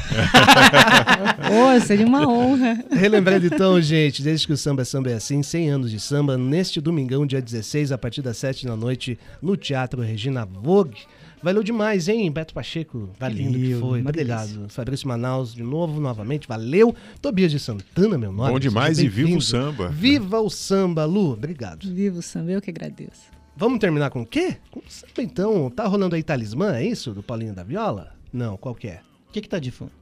[1.50, 2.84] Ô, seria uma honra.
[2.90, 6.36] Relembrando então, gente, desde que o samba é samba é assim, 100 anos de samba,
[6.51, 10.98] neste domingão, dia 16, a partir das 7 da noite, no Teatro Regina Vogue.
[11.42, 13.09] Valeu demais, hein, Beto Pacheco?
[13.14, 14.01] Que Valeu, lindo que foi.
[14.01, 14.48] Obrigado.
[14.48, 14.68] delícia.
[14.68, 16.94] Fabrício Manaus, de novo, novamente, valeu.
[17.22, 18.53] Tobias de Santana, meu nome.
[18.53, 19.88] bom demais e viva o samba.
[19.88, 21.32] Viva o samba, Lu.
[21.32, 21.88] Obrigado.
[21.88, 23.30] Viva o samba, eu que agradeço.
[23.57, 24.57] Vamos terminar com o quê?
[24.70, 25.70] Com o samba, então.
[25.70, 27.12] Tá rolando aí Talismã, é isso?
[27.14, 28.12] Do Paulinho da Viola?
[28.32, 29.01] Não, qual que é?
[29.28, 29.92] O que que tá de fundo?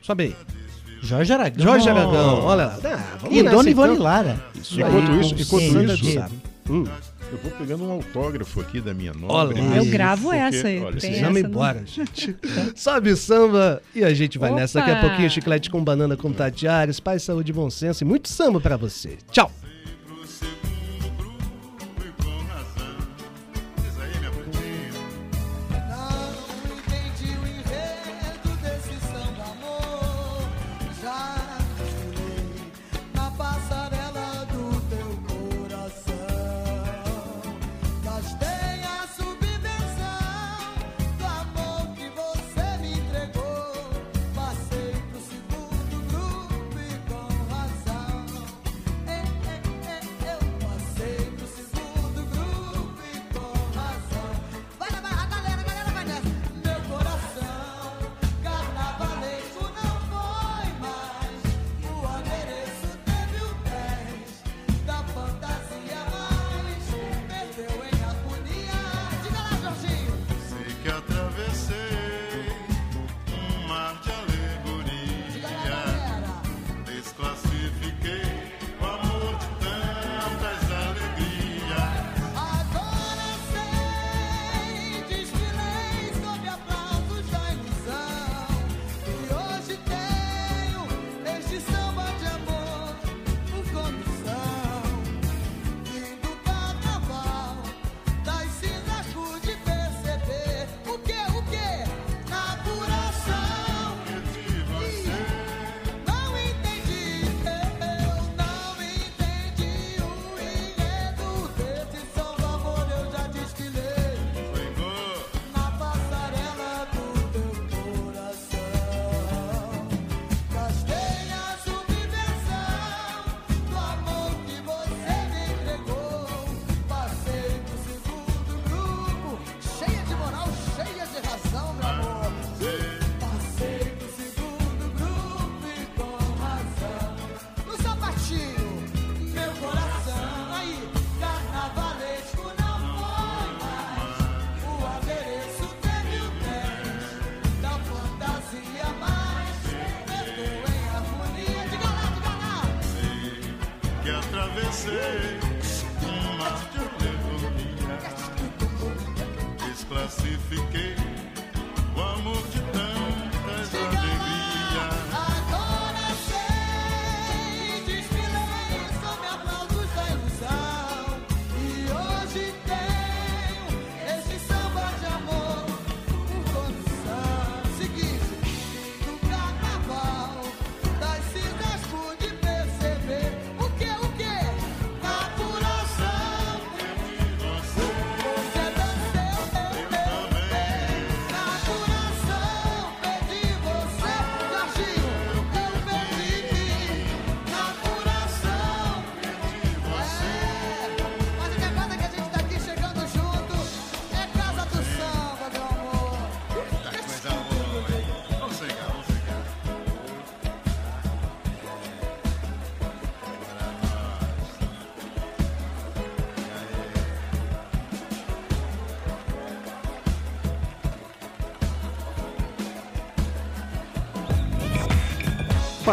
[0.00, 0.36] Sobe aí.
[1.02, 1.64] Jorge Aragão.
[1.64, 2.78] Jorge Aragão, olha lá.
[2.84, 4.04] Ah, vamos E Dona Ivone então.
[4.04, 4.36] Lara.
[4.54, 6.28] Isso Enquanto aí, isso- enquanto isso- Sá.
[6.70, 6.84] Hum.
[7.32, 9.58] eu vou pegando um autógrafo aqui da minha nobre.
[9.60, 9.76] Olha lá.
[9.78, 10.80] Eu gravo porque, essa aí.
[10.80, 12.36] olha, tem essa embora, gente.
[12.76, 14.78] Sobe o samba e a gente vai nessa.
[14.78, 15.08] Daqui a Opa!
[15.08, 18.76] pouquinho, chiclete com banana com Tatiares, paz, saúde e bom senso e muito samba pra
[18.76, 19.18] você.
[19.32, 19.50] Tchau!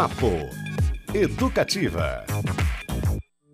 [0.00, 0.48] Papo
[1.12, 2.29] Educativa.